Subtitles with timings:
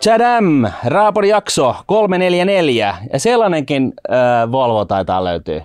[0.00, 5.64] Chadam, Raapon jakso 344 ja sellainenkin äh, Volvo taitaa löytyä.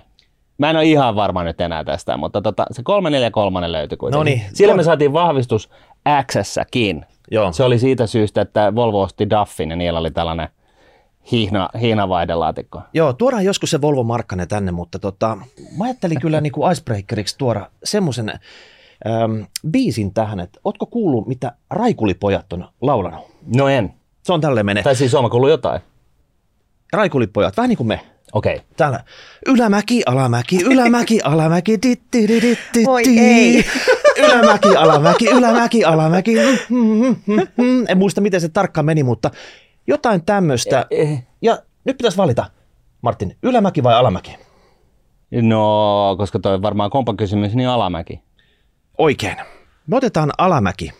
[0.58, 4.18] Mä en ole ihan varma nyt enää tästä, mutta tota, se 343 löytyi kuitenkin.
[4.18, 4.42] Noniin.
[4.52, 5.70] Sillä me saatiin vahvistus
[6.26, 7.06] X-säkin.
[7.30, 7.52] Joo.
[7.52, 10.48] Se oli siitä syystä, että Volvo osti Duffin ja niillä oli tällainen
[11.32, 12.82] hihna, hihnavaidelaatikko.
[12.94, 15.38] Joo, tuodaan joskus se Volvo Markkanen tänne, mutta tota,
[15.78, 18.32] mä ajattelin kyllä niin kuin icebreakeriksi tuoda semmoisen
[19.70, 23.26] biisin tähän, että ootko kuullut, mitä Raikulipojat on laulanut?
[23.56, 23.94] No en.
[24.22, 24.82] Se on tälle menee.
[24.82, 25.80] Tai siis on kuullut jotain.
[26.92, 28.00] Raikulipojat, vähän niin kuin me.
[28.32, 28.54] Okei.
[28.56, 28.66] Okay.
[28.76, 29.04] Täällä
[29.46, 32.84] ylämäki, alamäki, ylämäki, alamäki, ditti, ditti, ditti.
[32.84, 33.64] Voi ei.
[34.24, 36.34] Ylämäki, alamäki, ylämäki, alamäki.
[36.68, 37.84] Mm, mm, mm, mm.
[37.88, 39.30] En muista, miten se tarkkaan meni, mutta
[39.86, 40.86] jotain tämmöistä.
[40.90, 42.44] Eh, Ja nyt pitäisi valita,
[43.02, 44.36] Martin, ylämäki vai alamäki?
[45.42, 48.20] No, koska toi varmaan kompa kysymys, niin alamäki.
[48.98, 49.36] Oikein.
[49.86, 50.92] Me otetaan alamäki.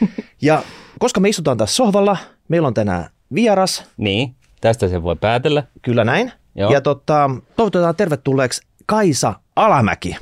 [0.42, 0.62] Ja
[0.98, 2.16] koska me istutaan tässä sohvalla,
[2.48, 5.62] meillä on tänään vieras, Niin, tästä se voi päätellä.
[5.82, 6.32] kyllä näin.
[6.54, 6.72] Joo.
[6.72, 10.16] Ja tota, toivotetaan tervetulleeksi Kaisa Alamäki.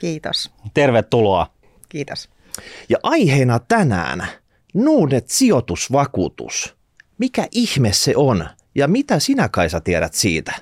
[0.00, 0.50] Kiitos.
[0.74, 1.46] Tervetuloa.
[1.88, 2.28] Kiitos.
[2.88, 4.26] Ja aiheena tänään
[4.74, 6.76] Nuudet sijoitusvakuutus.
[7.18, 10.52] Mikä ihme se on ja mitä sinä Kaisa tiedät siitä?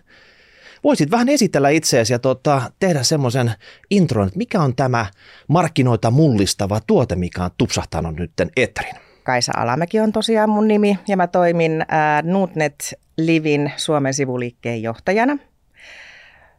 [0.84, 3.52] Voisit vähän esitellä itseäsi ja tota, tehdä semmoisen
[3.90, 5.06] intron, että mikä on tämä
[5.48, 8.94] markkinoita mullistava tuote, mikä on tupsahtanut nytten Etrin.
[9.30, 15.38] Kaisa Alamäki on tosiaan mun nimi ja mä toimin äh, Nordnet Livin Suomen sivuliikkeen johtajana.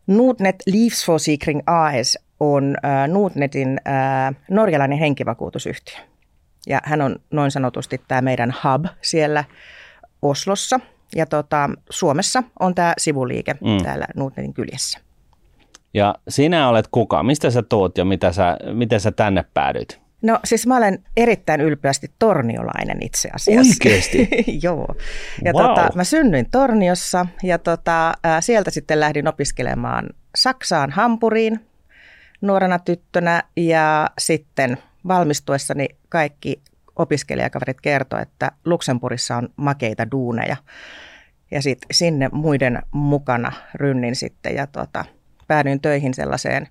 [0.08, 5.96] Nordnet Livsforsikring AS on äh, Nordnetin äh, norjalainen henkivakuutusyhtiö.
[6.68, 9.44] Ja hän on noin sanotusti tämä meidän hub siellä
[10.22, 10.80] Oslossa.
[11.16, 13.84] Ja tota, Suomessa on tämä sivuliike Mm.
[13.84, 15.00] täällä Nordnetin kyljessä.
[15.94, 17.24] Ja sinä olet kuka?
[17.24, 20.01] Mistä sä tuut ja mitä sä, miten sä tänne päädyit?
[20.22, 23.74] No siis mä olen erittäin ylpeästi torniolainen itse asiassa.
[23.84, 24.30] Oikeesti?
[24.64, 24.96] Joo.
[25.44, 25.66] Ja Wow.
[25.66, 31.60] tota, mä synnyin Torniossa ja tota, ää, sieltä sitten lähdin opiskelemaan Saksaan Hampuriin
[32.42, 34.78] nuorena tyttönä ja sitten
[35.08, 36.62] valmistuessani kaikki
[36.96, 40.56] opiskelijakaverit kertoi, että Luxemburgissa on makeita duuneja.
[41.52, 45.06] Ja sitten sinne muiden mukana rynnin sitten ja tota,
[45.48, 46.68] päädyin töihin sellaiseen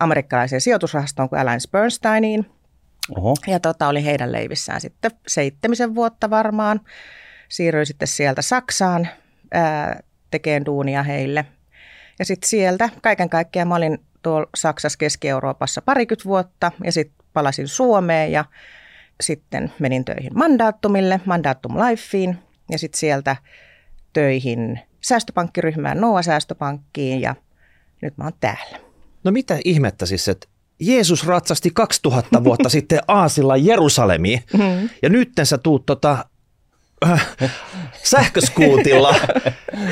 [0.00, 2.46] amerikkalaiseen sijoitusrahastoon kuin Alliance Bernsteiniin.
[3.16, 3.34] Oho.
[3.46, 6.80] Ja tota, oli heidän leivissään sitten seitsemisen vuotta varmaan.
[7.48, 9.08] Siirryin sitten sieltä Saksaan
[9.52, 11.44] ää, tekemään duunia heille.
[12.18, 17.68] Ja sitten sieltä kaiken kaikkiaan mä olin tuolla Saksassa Keski-Euroopassa parikymmentä vuotta ja sitten palasin
[17.68, 18.44] Suomeen ja
[19.20, 22.38] sitten menin töihin Mandaattumille, Mandaattum Lifeen
[22.70, 23.36] ja sitten sieltä
[24.12, 27.34] töihin säästöpankkiryhmään Noa Säästöpankkiin ja
[28.02, 28.78] nyt mä oon täällä.
[29.24, 30.48] No mitä ihmettä siis, että
[30.82, 34.88] Jeesus ratsasti 2000 vuotta sitten Aasilla Jerusalemiin Mm.
[35.02, 36.24] ja nyt sä tuut tota,
[37.10, 37.26] äh,
[38.02, 39.14] sähköskuutilla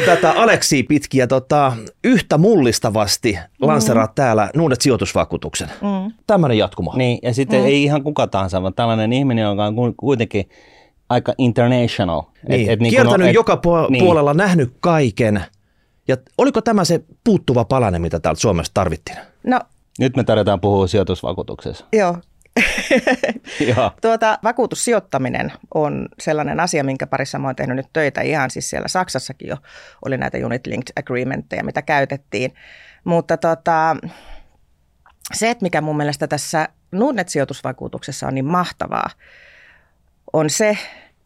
[0.06, 1.72] tätä Aleksia pitkiä tota,
[2.04, 5.68] yhtä mullistavasti lanseraat täällä Nuudet sijoitusvakuutuksen.
[5.68, 6.12] Mm.
[6.26, 6.92] Tämmöinen jatkuma.
[6.96, 7.66] Niin, ja sitten mm.
[7.66, 10.48] ei ihan kuka tahansa, vaan tällainen ihminen, joka on ku- kuitenkin
[11.08, 12.22] aika international.
[12.48, 14.04] Niin, niinku kiertänyt no- joka puol- niin.
[14.04, 15.44] puolella, nähnyt kaiken.
[16.08, 19.18] Ja oliko tämä se puuttuva palanen, mitä täältä Suomessa tarvittiin?
[19.44, 19.60] No
[20.00, 21.84] Nyt me tarjotaan puhua sijoitusvakuutuksessa.
[21.92, 22.16] joo,
[23.76, 23.90] Joo.
[24.02, 28.20] Tuota, vakuutussijoittaminen on sellainen asia, minkä parissa mä oon tehnyt nyt töitä.
[28.20, 29.56] Ihan siis siellä Saksassakin jo
[30.04, 32.54] oli näitä unit linked agreementteja, mitä käytettiin.
[33.04, 33.96] Mutta tota,
[35.32, 39.10] se, että mikä mun mielestä tässä Nordnet-sijoitusvakuutuksessa on niin mahtavaa,
[40.32, 40.78] on se,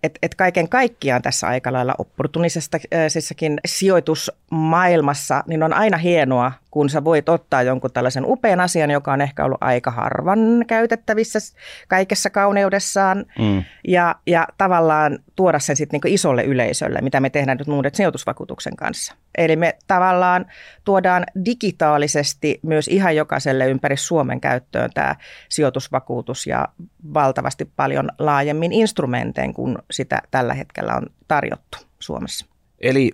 [0.02, 7.04] että, että kaiken kaikkiaan tässä aika lailla opportunisessakin sijoitusmaailmassa, niin on aina hienoa, kun sä
[7.04, 11.38] voit ottaa jonkun tällaisen upean asian, joka on ehkä ollut aika harvan käytettävissä
[11.88, 13.64] kaikessa kauneudessaan, Mm.
[13.88, 18.76] ja, ja tavallaan tuoda sen sitten niinku isolle yleisölle, mitä me tehdään nyt Nuudet sijoitusvakuutuksen
[18.76, 19.14] kanssa.
[19.38, 20.46] Eli me tavallaan
[20.84, 25.16] tuodaan digitaalisesti myös ihan jokaiselle ympäri Suomen käyttöön tämä
[25.48, 26.68] sijoitusvakuutus ja
[27.14, 32.46] valtavasti paljon laajemmin instrumentein kuin sitä tällä hetkellä on tarjottu Suomessa.
[32.80, 33.10] Eli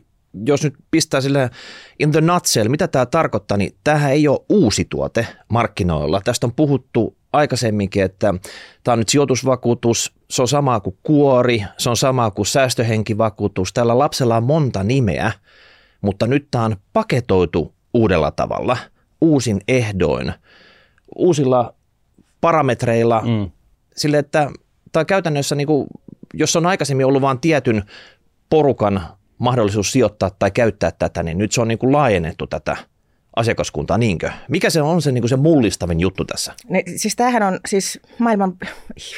[0.47, 1.51] jos nyt pistää sille
[1.99, 6.21] in the nutshell, mitä tämä tarkoittaa, niin tämähän ei ole uusi tuote markkinoilla.
[6.25, 8.35] Tästä on puhuttu aikaisemminkin, että
[8.85, 13.73] tämä on nyt sijoitusvakuutus, se on sama kuin kuori, se on sama kuin säästöhenkivakuutus.
[13.73, 15.33] Tällä lapsella on monta nimeä,
[16.01, 18.77] mutta nyt tämä on paketoitu uudella tavalla,
[19.21, 20.33] uusin ehdoin,
[21.17, 21.75] uusilla
[22.41, 23.51] parametreilla, Mm.
[23.97, 24.51] sille, että
[24.93, 25.87] tämä käytännössä, niin kuin,
[26.35, 27.83] jos on aikaisemmin ollut vain tietyn
[28.51, 29.03] porukan
[29.41, 32.77] mahdollisuus sijoittaa tai käyttää tätä, niin nyt se on niin kuin laajennettu tätä
[33.37, 34.31] asiakaskuntaa, niinkö?
[34.49, 36.53] Mikä se on se, niin kuin se mullistavin juttu tässä?
[36.69, 38.53] Ne, siis tämähän on siis maailman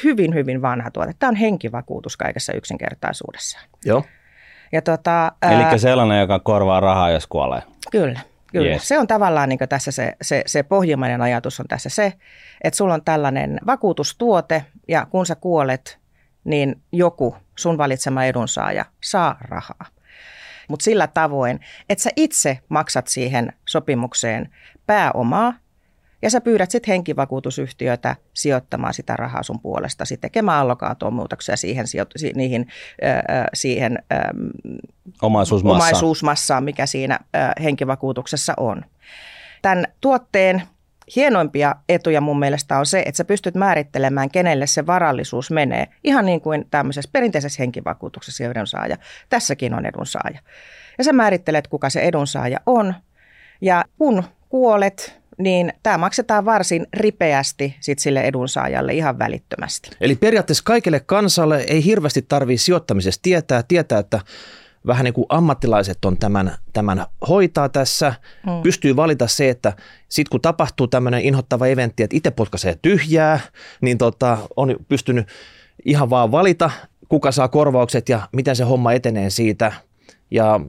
[0.05, 1.15] hyvin, hyvin vanha tuote.
[1.19, 3.65] Tämä on henkivakuutus kaikessa yksinkertaisuudessaan.
[3.85, 4.05] Joo.
[4.73, 7.63] Ja tota, Eli sellainen, joka korvaa rahaa, jos kuolee.
[7.91, 8.21] Kyllä.
[8.53, 8.71] Kyllä.
[8.71, 8.89] Yes.
[8.89, 12.13] Se on tavallaan niin tässä se, se, se pohjimmainen ajatus on tässä se,
[12.65, 15.99] että sulla on tällainen vakuutustuote ja kun sä kuolet,
[16.45, 19.87] niin joku sun valitsema edunsaaja saa rahaa.
[20.73, 24.49] Mutta sillä tavoin, että sä itse maksat siihen sopimukseen
[24.87, 25.55] pääomaa
[26.23, 31.87] ja sä pyydät sitten henkivakuutusyhtiötä sijoittamaan sitä rahaa sun puolesta, sitten tekemään allokaatoon muutoksia siihen,
[32.35, 32.69] niihin,
[33.05, 34.21] äh, siihen äh,
[35.23, 35.89] omaisuusmassaan.
[35.89, 38.85] omaisuusmassaan, mikä siinä äh, henkivakuutuksessa on.
[39.63, 40.63] Tämän tuotteen
[41.17, 45.89] hienoimpia etuja mun mielestä on se, että sä pystyt määrittelemään, kenelle se varallisuus menee.
[46.05, 48.97] Ihan niin kuin tämmöisessä perinteisessä henkivakuutuksessa edunsaaja.
[49.29, 50.39] Tässäkin on edunsaaja.
[50.99, 52.95] Ja sä määrittelet, kuka se edunsaaja on.
[53.61, 59.91] Ja kun kuolet, niin tämä maksetaan varsin ripeästi sit sille edunsaajalle ihan välittömästi.
[60.01, 64.21] Eli periaatteessa kaikille kansalle ei hirveästi tarvitse sijoittamisesta tietää, tietää, että
[64.87, 68.15] vähän niin kuin ammattilaiset on tämän, tämän hoitaa tässä,
[68.47, 68.63] mm.
[68.63, 69.73] pystyy valita se, että
[70.09, 73.41] sitten kun tapahtuu tämmöinen inhottava eventti, että itse potkaisee tyhjää,
[73.81, 75.27] niin tota, on pystynyt
[75.85, 76.71] ihan vaan valita,
[77.09, 79.73] kuka saa korvaukset ja miten se homma etenee siitä.
[80.31, 80.61] Ja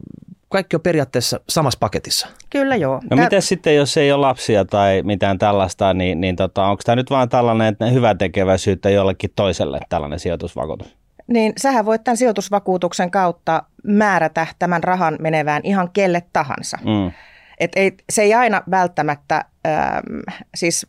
[0.50, 2.28] kaikki on periaatteessa samassa paketissa.
[2.50, 2.96] Kyllä joo.
[2.96, 3.26] No Tää...
[3.26, 7.10] miten sitten, jos ei ole lapsia tai mitään tällaista, niin, niin tota, onko tämä nyt
[7.10, 11.03] vain tällainen hyvä tekeväisyyttä jollekin toiselle tällainen sijoitusvakuutus?
[11.28, 16.78] Niin sähän voit tämän sijoitusvakuutuksen kautta määrätä tämän rahan menevään ihan kelle tahansa.
[16.86, 17.12] Mm.
[17.60, 20.20] Et ei, se ei aina välttämättä, ähm,
[20.56, 20.88] siis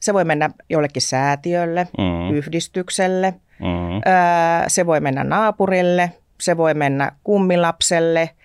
[0.00, 2.36] se voi mennä jollekin säätiölle, mm.
[2.36, 3.96] yhdistykselle, mm.
[3.96, 8.30] Äh, se voi mennä naapurille, se voi mennä kummilapselle–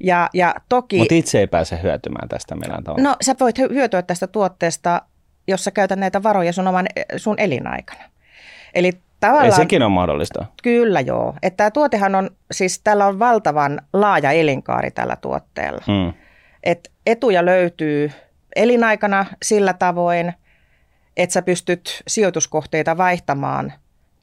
[0.00, 0.98] ja, ja toki...
[0.98, 3.08] Mutta itse ei pääse hyötymään tästä millään tavalla.
[3.08, 5.02] No sä voit hyötyä tästä tuotteesta,
[5.48, 6.86] jos sä käytät näitä varoja sun, oman,
[7.16, 8.04] sun elinaikana.
[8.74, 9.46] Eli tavallaan...
[9.46, 10.44] Ei sekin on mahdollista.
[10.62, 11.34] Kyllä joo.
[11.42, 15.82] Että tämä tuotehan on, siis tällä on valtavan laaja elinkaari tällä tuotteella.
[15.86, 16.12] Hmm.
[16.64, 18.12] Et etuja löytyy
[18.56, 20.32] elinaikana sillä tavoin,
[21.16, 23.72] että sä pystyt sijoituskohteita vaihtamaan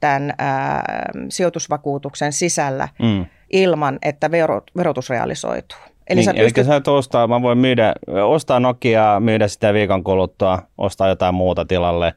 [0.00, 0.82] tämän ää,
[1.28, 2.88] sijoitusvakuutuksen sisällä.
[3.02, 4.30] Hmm ilman, että
[4.76, 5.78] verotus realisoituu.
[6.08, 6.58] Eli, niin, sä pystyt...
[6.58, 7.94] eli sä et ostaa, mä voin myydä,
[8.24, 12.14] ostaa Nokiaa, myydä sitä viikon kuluttua, ostaa jotain muuta tilalle.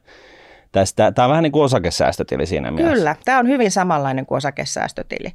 [0.72, 2.94] Tästä, tämä on vähän niin kuin osakesäästötili siinä mielessä.
[2.94, 5.32] Kyllä, tämä on hyvin samanlainen kuin osakesäästötili.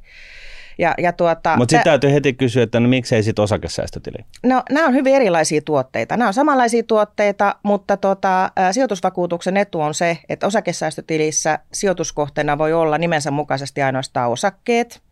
[0.78, 4.16] Ja, ja tuota, Mutta sitten täytyy heti kysyä, että no miksei sitten osakesäästötili?
[4.42, 6.16] No nämä on hyvin erilaisia tuotteita.
[6.16, 12.98] Nämä on samanlaisia tuotteita, mutta tuota, sijoitusvakuutuksen etu on se, että osakesäästötilissä sijoituskohteena voi olla
[12.98, 15.00] nimensä mukaisesti ainoastaan osakkeet–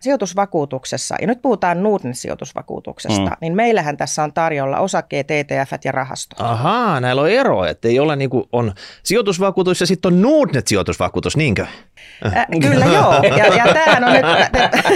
[0.00, 3.36] sijoitusvakuutuksessa, ja nyt puhutaan Nordnet sijoitusvakuutuksesta, mm.
[3.40, 6.40] niin meillähän tässä on tarjolla osakkeet, ETF ja rahastot.
[6.40, 8.72] Ahaa, näillä on ero, että ei ole niin kuin on
[9.02, 11.66] sijoitusvakuutus ja sitten on Nordnet sijoitusvakuutus, niinkö?
[12.26, 14.22] Äh, kyllä joo, ja, ja tämähän on nyt...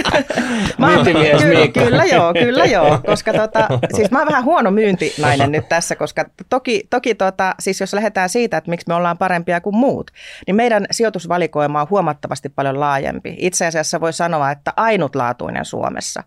[0.77, 5.51] mä oon, kyllä, kyllä joo, kyllä joo, koska tota, siis mä oon vähän huono myyntinainen
[5.51, 9.61] nyt tässä, koska toki, toki tota, siis jos lähdetään siitä, että miksi me ollaan parempia
[9.61, 10.11] kuin muut,
[10.47, 13.35] niin meidän sijoitusvalikoima on huomattavasti paljon laajempi.
[13.37, 16.23] Itse asiassa voi sanoa, että ainutlaatuinen Suomessa.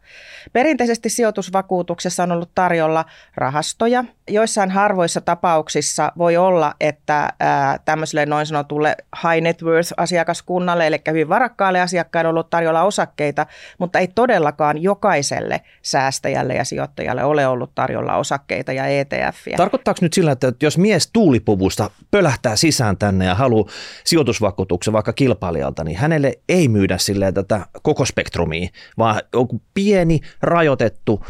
[0.53, 3.05] Perinteisesti sijoitusvakuutuksessa on ollut tarjolla
[3.37, 4.05] rahastoja.
[4.29, 11.01] Joissain harvoissa tapauksissa voi olla, että ää, tämmöiselle noin sanotulle high net worth asiakaskunnalle, eli
[11.09, 13.47] hyvin varakkaalle asiakkaille on ollut tarjolla osakkeita,
[13.79, 19.57] mutta ei todellakaan jokaiselle säästäjälle ja sijoittajalle ole ollut tarjolla osakkeita ja ETFiä.
[19.57, 23.69] Tarkoittaako nyt sillä, että jos mies tuulipuvusta pölähtää sisään tänne ja haluaa
[24.05, 30.21] sijoitusvakuutuksen vaikka kilpailijalta, niin hänelle ei myydä silleen tätä koko spektrumia toimii, vaan joku pieni,
[30.43, 31.25] rajoitettu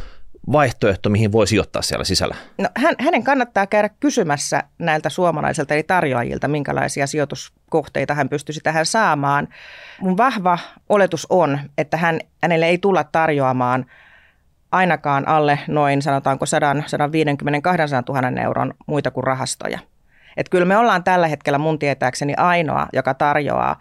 [0.53, 2.35] vaihtoehto, mihin voi sijoittaa siellä sisällä?
[2.59, 8.87] No, hän, hänen kannattaa käydä kysymässä näiltä suomalaisilta eli tarjoajilta, minkälaisia sijoituskohteita hän pystyisi tähän
[8.87, 9.49] saamaan.
[10.01, 13.87] Mun vahva oletus on, että hän, hänelle ei tulla tarjoamaan
[14.73, 19.79] ainakaan alle noin sanotaanko 100, 150 200 000 euron muita kuin rahastoja.
[20.37, 23.77] Et kyllä me ollaan tällä hetkellä mun tietääkseni ainoa, joka tarjoaa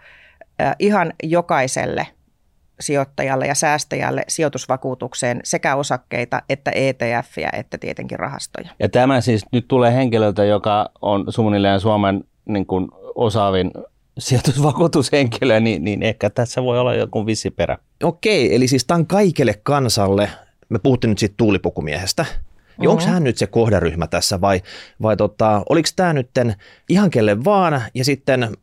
[0.78, 2.06] ihan jokaiselle
[2.80, 8.70] sijoittajalle ja säästäjälle sijoitusvakuutukseen sekä osakkeita että ETFiä että tietenkin rahastoja.
[8.78, 13.70] Ja tämä siis nyt tulee henkilöltä, joka on suunnilleen Suomen niin kuin osaavin
[14.18, 17.78] sijoitusvakuutushenkilö, niin, niin ehkä tässä voi olla joku vissi perä.
[18.02, 20.30] Okei, eli siis tämän kaikille kansalle,
[20.68, 22.26] me puhuttiin nyt siitä tuulipukumiehestä,
[22.82, 24.62] ja onko hän nyt se kohderyhmä tässä vai,
[25.02, 26.30] vai tota, oliko tämä nyt
[26.88, 28.56] ihan kelle vaan ja sitten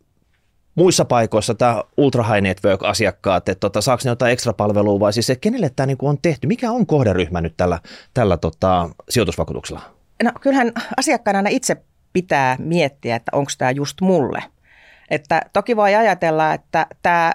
[0.76, 5.30] muissa paikoissa tämä ultra high network-asiakkaat, että tota, saako ne jotain ekstra palvelua vai siis,
[5.30, 6.48] että kenelle tämä niinku on tehty?
[6.48, 7.80] Mikä on kohderyhmä nyt tällä,
[8.14, 9.82] tällä tota, sijoitusvakuutuksella?
[10.24, 11.78] no kyllähän asiakkaana aina itse
[12.14, 14.44] pitää miettiä, että onko tämä just mulle.
[15.10, 17.34] Että toki voi ajatella, että tämä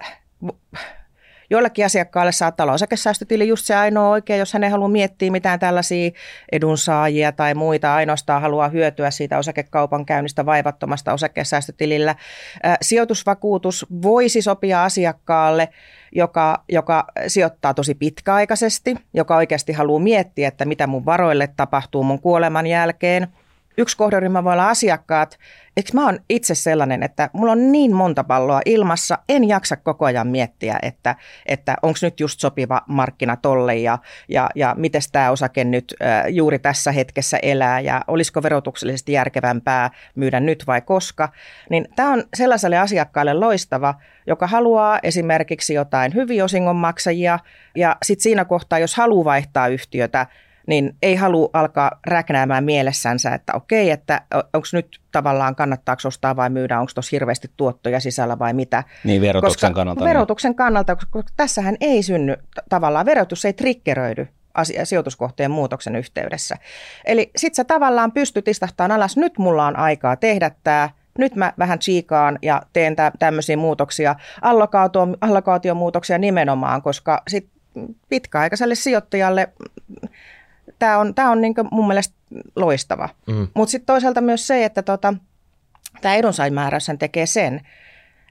[1.50, 5.58] Joillekin asiakkaalle saattaa olla osakesäästötili just se ainoa oikea, jos hän ei halua miettiä mitään
[5.58, 6.10] tällaisia
[6.52, 12.14] edunsaajia tai muita, ainoastaan haluaa hyötyä siitä osakekaupan käynnistä vaivattomasta osakesäästötilillä.
[12.82, 15.68] Sijoitusvakuutus voisi sopia asiakkaalle,
[16.12, 22.20] joka, joka sijoittaa tosi pitkäaikaisesti, joka oikeasti haluaa miettiä, että mitä mun varoille tapahtuu mun
[22.20, 23.28] kuoleman jälkeen–
[23.78, 25.38] yksi kohderyhmä voi olla asiakkaat.
[25.76, 30.04] Eikö mä oon itse sellainen, että mulla on niin monta palloa ilmassa, en jaksa koko
[30.04, 31.16] ajan miettiä, että,
[31.46, 36.24] että onko nyt just sopiva markkina tolle ja, ja, ja miten tämä osake nyt äh,
[36.28, 41.28] juuri tässä hetkessä elää ja olisiko verotuksellisesti järkevämpää myydä nyt vai koska.
[41.70, 43.94] Niin tämä on sellaiselle asiakkaalle loistava,
[44.26, 47.38] joka haluaa esimerkiksi jotain hyviä osingonmaksajia
[47.76, 50.26] ja sitten siinä kohtaa, jos haluaa vaihtaa yhtiötä,
[50.68, 56.50] niin ei halua alkaa räknäämään mielessänsä, että okei, että onko nyt tavallaan kannattaako ostaa vai
[56.50, 58.84] myydä, onko tuossa hirveästi tuottoja sisällä vai mitä.
[59.04, 60.00] Niin verotuksen koska kannalta.
[60.00, 60.08] Niin.
[60.08, 62.36] Verotuksen kannalta, koska tässähän ei synny
[62.68, 66.56] tavallaan, verotus ei triggeröidy asia, sijoituskohteen muutoksen yhteydessä.
[67.04, 71.52] Eli sit sä tavallaan pystyt istahtamaan alas, nyt mulla on aikaa tehdä tämä, nyt mä
[71.58, 77.48] vähän tsiikaan ja teen tä, tämmöisiä muutoksia, allokaatio, allokaatiomuutoksia nimenomaan, koska sit
[78.08, 79.48] pitkäaikaiselle sijoittajalle
[80.78, 82.14] tämä on, tämä on niin mun mielestä
[82.56, 83.08] loistava.
[83.26, 83.48] Mm.
[83.54, 85.14] Mutta sitten toisaalta myös se, että tota,
[86.00, 87.60] tämä edunsaimääräys tekee sen,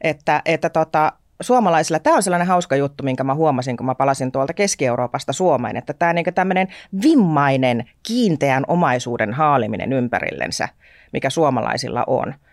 [0.02, 1.12] että, että tota,
[1.42, 5.78] suomalaisilla, tämä on sellainen hauska juttu, minkä mä huomasin, kun mä palasin tuolta Keski-Euroopasta Suomeen,
[5.78, 6.68] että tämä niin tämmöinen
[7.04, 10.70] vimmainen kiinteän omaisuuden haaliminen ympärillensä,
[11.14, 12.34] mikä suomalaisilla on–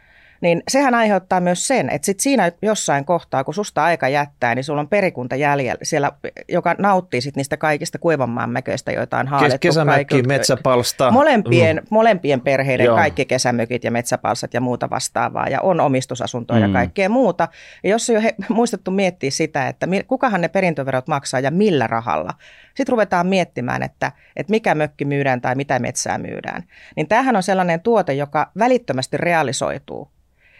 [0.45, 4.65] niin sehän aiheuttaa myös sen, että sit siinä jossain kohtaa, kun susta aika jättää, niin
[4.65, 6.13] sulla on perikunta jäljellä, siellä,
[6.49, 9.59] joka nauttii sit niistä kaikista kuivanmaan mäköistä, joita on haalittu.
[9.61, 11.11] Kesämökki, metsäpalsta.
[11.11, 11.87] Molempien, mm.
[11.91, 12.97] molempien perheiden Joo.
[12.97, 16.75] kaikki kesämökit ja metsäpalsat ja muuta vastaavaa, ja on omistusasuntoja mm.
[16.75, 17.49] ja kaikkea muuta.
[17.85, 22.35] Ja jos ei ole muistettu miettiä sitä, että kukahan ne perintöverot maksaa ja millä rahalla,
[22.75, 26.63] sitten ruvetaan miettimään, että, että mikä mökki myydään tai mitä metsää myydään.
[26.97, 30.15] Niin tämähän on sellainen tuote, joka välittömästi realisoituu.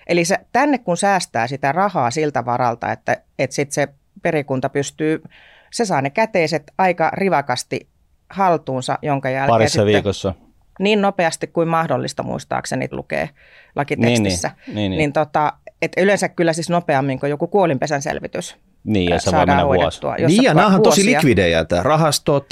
[0.07, 3.89] Eli se, tänne kun säästää sitä rahaa siltä varalta, että, että sitten se
[4.23, 5.23] perikunta pystyy,
[5.73, 7.89] se saa ne käteiset aika rivakasti
[8.31, 10.35] haltuunsa, jonka jälkeen Parissa sitten, viikossa.
[10.79, 13.31] Niin nopeasti kuin mahdollista muistaakseni lukee
[13.77, 14.49] lakitekstissä.
[14.49, 14.99] Niin, niin, niin, niin.
[14.99, 18.57] niin tota, et yleensä kyllä siis nopeammin kuin joku kuolinpesän selvitys.
[18.85, 20.01] Niin, ja se voi mennä vuosi.
[20.27, 22.47] Niin, ja nämä on tosi likvidejä, että rahastot,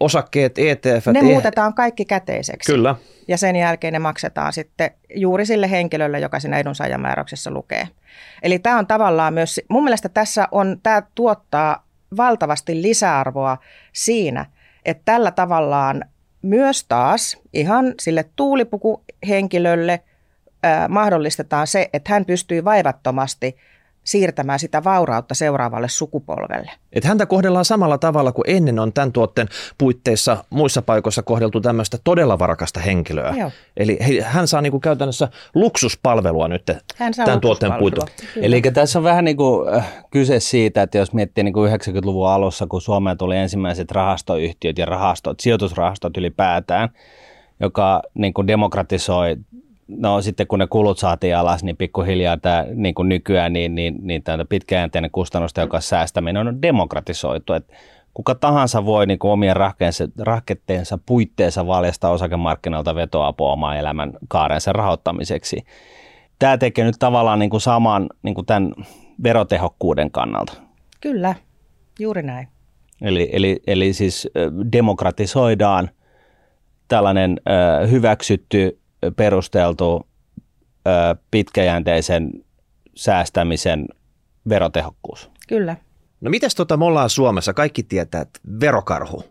[0.00, 1.06] osakkeet, ETF.
[1.06, 2.72] Ne e- muutetaan kaikki käteiseksi.
[2.72, 2.94] Kyllä.
[3.28, 7.88] Ja sen jälkeen ne maksetaan sitten juuri sille henkilölle, joka siinä edunsaajamääräyksessä lukee.
[8.42, 11.86] Eli tämä on tavallaan myös, mun mielestä tässä on, tämä tuottaa
[12.16, 13.58] valtavasti lisäarvoa
[13.92, 14.46] siinä,
[14.84, 16.04] että tällä tavallaan
[16.42, 20.00] myös taas ihan sille tuulipukuhenkilölle
[20.62, 23.56] ää, mahdollistetaan se, että hän pystyy vaivattomasti–
[24.04, 26.70] siirtämään sitä vaurautta seuraavalle sukupolvelle.
[26.92, 31.98] Et häntä kohdellaan samalla tavalla kuin ennen on tämän tuotteen puitteissa muissa paikoissa kohdeltu tämmöistä
[32.04, 33.34] todella varakasta henkilöä.
[33.38, 33.50] Joo.
[33.76, 36.62] Eli hän saa niinku käytännössä luksuspalvelua nyt
[36.96, 38.14] hän saa tämän tuotteen puitteissa.
[38.42, 42.80] Eli tässä on vähän niinku äh, kyse siitä, että jos miettii niinku 90-luvun alussa, kun
[42.80, 46.88] Suomeen tuli ensimmäiset rahastoyhtiöt ja rahastot, sijoitusrahastot ylipäätään,
[47.60, 49.36] joka niin kuin demokratisoi
[49.88, 53.94] no sitten kun ne kulut saatiin alas, niin pikkuhiljaa tämä niin kuin nykyään niin, niin,
[54.00, 57.52] niin tämä pitkäjänteinen kustannustehokas säästäminen on demokratisoitu.
[57.52, 57.72] Et
[58.14, 59.56] kuka tahansa voi niin kuin omien
[60.18, 65.64] rahketteensa puitteissa valjastaa osakemarkkinoilta vetoapua oman elämän kaarensa rahoittamiseksi.
[66.38, 68.72] Tämä tekee nyt tavallaan niin kuin saman niin kuin tämän
[69.22, 70.52] verotehokkuuden kannalta.
[71.00, 71.34] Kyllä,
[71.98, 72.48] juuri näin.
[73.02, 74.28] Eli, eli, eli siis
[74.72, 75.90] demokratisoidaan
[76.88, 77.40] tällainen
[77.82, 78.78] ö, hyväksytty
[79.16, 80.06] perusteltu
[80.86, 80.90] ö,
[81.30, 82.30] pitkäjänteisen
[82.94, 83.88] säästämisen
[84.48, 85.30] verotehokkuus.
[85.48, 85.76] Kyllä.
[86.20, 89.24] No mitäs tota, me ollaan Suomessa, kaikki tietää, että verokarhu,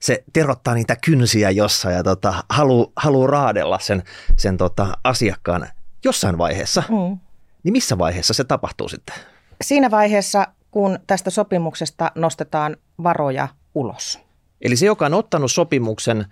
[0.00, 4.02] se terottaa niitä kynsiä jossain ja tota, haluaa haluu raadella sen,
[4.36, 5.68] sen tota, asiakkaan
[6.04, 6.82] jossain vaiheessa.
[6.88, 7.18] Mm.
[7.62, 9.14] Niin missä vaiheessa se tapahtuu sitten?
[9.62, 14.20] Siinä vaiheessa, kun tästä sopimuksesta nostetaan varoja ulos.
[14.60, 16.26] Eli se, joka on ottanut sopimuksen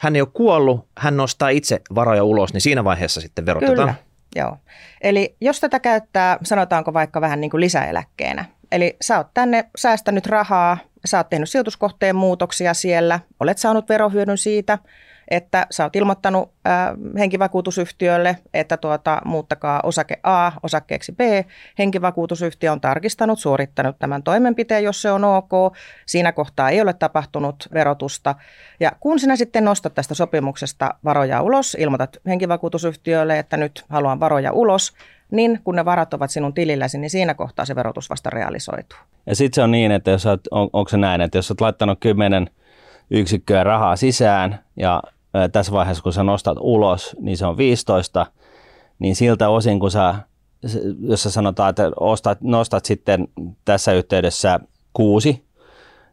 [0.00, 3.76] hän ei ole kuollut, hän nostaa itse varoja ulos, niin siinä vaiheessa sitten verotetaan.
[3.76, 3.94] Kyllä,
[4.36, 4.56] joo.
[5.00, 10.26] Eli jos tätä käyttää, sanotaanko vaikka vähän niin kuin lisäeläkkeenä, eli sä oot tänne säästänyt
[10.26, 14.78] rahaa, sä oot tehnyt sijoituskohteen muutoksia siellä, olet saanut verohyödyn siitä,
[15.28, 16.72] että sä oot ilmoittanut äh,
[17.18, 21.20] henkivakuutusyhtiölle, että tuota, muuttakaa osake A osakkeeksi B.
[21.78, 25.50] Henkivakuutusyhtiö on tarkistanut, suorittanut tämän toimenpiteen, jos se on ok.
[26.06, 28.34] Siinä kohtaa ei ole tapahtunut verotusta.
[28.80, 34.52] Ja kun sinä sitten nostat tästä sopimuksesta varoja ulos, ilmoitat henkivakuutusyhtiölle, että nyt haluan varoja
[34.52, 34.92] ulos,
[35.30, 38.98] niin kun ne varat ovat sinun tililläsi, niin siinä kohtaa se verotus vasta realisoituu.
[39.26, 41.60] Ja sitten se on niin, että jos olet, on, onko se näin, että jos olet
[41.60, 42.50] laittanut 10
[43.10, 45.02] yksikköä rahaa sisään ja
[45.52, 48.26] tässä vaiheessa kun sä nostat ulos, niin se on 15,
[48.98, 50.14] niin siltä osin kun sä,
[51.00, 53.28] jos sä sanotaan, että ostat, nostat sitten
[53.64, 54.60] tässä yhteydessä
[54.92, 55.46] kuusi,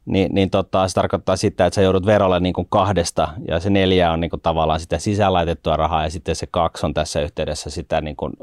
[0.05, 3.69] niin, niin tota, se tarkoittaa sitä, että sä joudut verolle niin kuin kahdesta ja se
[3.69, 7.69] neljä on niin kuin tavallaan sitä sisälaitettua rahaa ja sitten se kaksi on tässä yhteydessä
[7.69, 8.33] sitä niin kuin,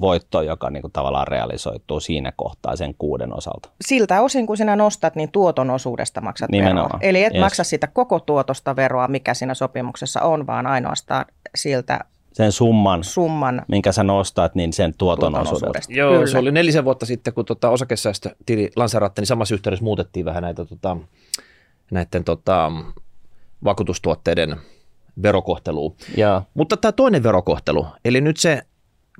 [0.00, 3.68] voittoa, joka niin kuin tavallaan realisoituu siinä kohtaa sen kuuden osalta.
[3.86, 6.88] Siltä osin, kun sinä nostat, niin tuoton osuudesta maksat Nimenomaan.
[6.88, 6.98] veroa.
[7.02, 7.40] Eli et Yes.
[7.40, 11.24] maksa sitä koko tuotosta veroa, mikä siinä sopimuksessa on, vaan ainoastaan
[11.54, 12.00] siltä
[12.32, 15.66] Sen summan, summan minkä sä nostat, niin sen tuoton, tuoton osuudelta.
[15.66, 15.92] osuudesta.
[15.92, 16.26] Joo, Kyllä.
[16.26, 20.64] se oli nelisen vuotta sitten, kun tota osakesäästötili lanseerattiin, niin samassa yhteydessä muutettiin vähän näitä
[20.64, 20.96] tota,
[21.90, 22.72] näiden tota,
[23.64, 24.56] vakuutustuotteiden
[25.22, 25.94] verokohtelua.
[26.16, 26.42] Joo.
[26.54, 28.62] Mutta tämä toinen verokohtelu, eli nyt se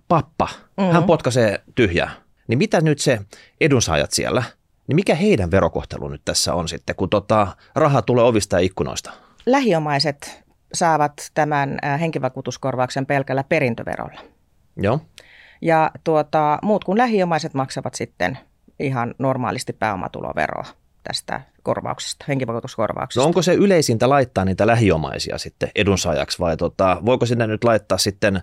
[0.09, 0.93] pappa, mm-hmm.
[0.93, 2.11] hän potkaisee tyhjää,
[2.49, 3.21] niin mitä nyt se
[3.61, 4.43] edunsaajat siellä,
[4.87, 9.13] niin mikä heidän verokohtelu nyt tässä on sitten, kun tota, raha tulee ovista ja ikkunoista?
[9.47, 10.45] Lähiomaiset
[10.75, 14.21] saavat tämän äh, henkivakuutuskorvauksen pelkällä perintöverolla.
[14.77, 15.01] Joo.
[15.63, 18.39] Ja tuota, muut kuin lähiomaiset maksavat sitten
[18.81, 20.65] ihan normaalisti pääomatuloveroa
[21.03, 23.21] tästä korvauksesta, henkivakuutuskorvauksesta.
[23.21, 27.99] No onko se yleisintä laittaa niitä lähiomaisia sitten edunsaajaksi vai tota, voiko sinne nyt laittaa
[27.99, 28.41] sitten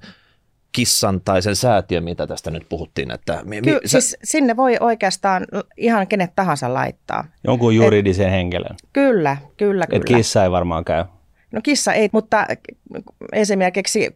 [0.72, 3.12] kissan tai sen säätiön, mitä tästä nyt puhuttiin?
[3.12, 7.24] Että mi, mi, Ky- sä- siis sinne voi oikeastaan ihan kenet tahansa laittaa.
[7.44, 8.76] Jonkun juridisen henkilön.
[8.94, 10.18] Kyllä, kyllä, Et kyllä.
[10.18, 11.06] kissa ei varmaan käy.
[11.56, 12.48] No kissa ei, mutta
[13.34, 14.16] esimerkiksi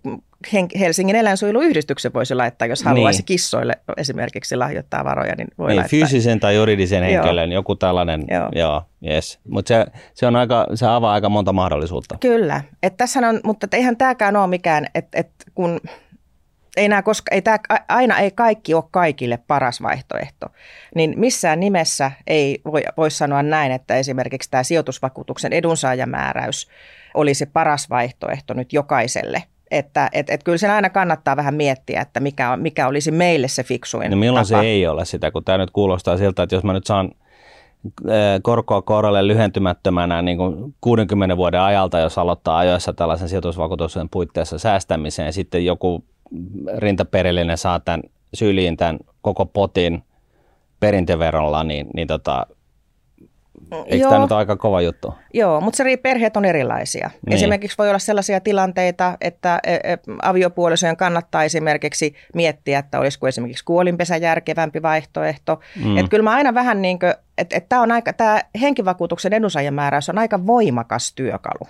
[0.80, 3.26] Helsingin eläinsuojeluyhdistyksen voisi laittaa, jos haluaisi Niin.
[3.26, 5.90] kissoille esimerkiksi lahjoittaa varoja, niin voi Niin, laittaa.
[5.90, 7.12] fyysisen tai juridisen Joo.
[7.24, 8.50] henkilön, joku tällainen, Joo.
[8.56, 9.40] joo, yes.
[9.50, 12.18] Mutta se, se, on aika, se avaa aika monta mahdollisuutta.
[12.20, 15.80] Kyllä, että tässä on, mutta et eihän tämäkään ole mikään, että et kun
[16.78, 20.48] ei nämä koska, ei tää, aina ei kaikki ole kaikille paras vaihtoehto,
[20.96, 26.68] niin missään nimessä ei voi, voi sanoa näin, että esimerkiksi tämä sijoitusvakuutuksen edunsaajamääräys
[27.14, 29.44] olisi paras vaihtoehto nyt jokaiselle.
[29.72, 33.48] Että et, et kyllä sen aina kannattaa vähän miettiä, että mikä, on, mikä olisi meille
[33.48, 34.62] se fiksuin No milloin tapa.
[34.62, 37.12] se ei ole sitä, kun tämä nyt kuulostaa siltä, että jos mä nyt saan
[38.10, 44.60] äh, korkoa korolle lyhentymättömänä niin kuin 60 vuoden ajalta, jos aloittaa ajoissa tällaisen sijoitusvakuutuksen puitteissa
[44.60, 46.04] säästämiseen, ja sitten joku
[46.78, 48.02] rintaperillinen saa tämän
[48.34, 50.04] syliin tämän koko potin
[50.80, 52.46] perintöverolla, niin, niin tota,
[53.86, 54.12] eikö Joo.
[54.12, 55.14] tämä nyt aika kova juttu?
[55.34, 57.10] Joo, mutta se perheet on erilaisia.
[57.26, 57.36] Niin.
[57.36, 63.66] Esimerkiksi voi olla sellaisia tilanteita, että e, e, aviopuolisojen kannattaa esimerkiksi miettiä, että olisiko esimerkiksi
[63.66, 65.60] kuolinpesä järkevämpi vaihtoehto.
[65.84, 65.98] Mm.
[65.98, 70.10] Että kyllä mä aina vähän niin kuin, että, että tämä, on aika, tämä henkivakuutuksen edunsaajamääräys
[70.10, 71.68] on aika voimakas työkalu.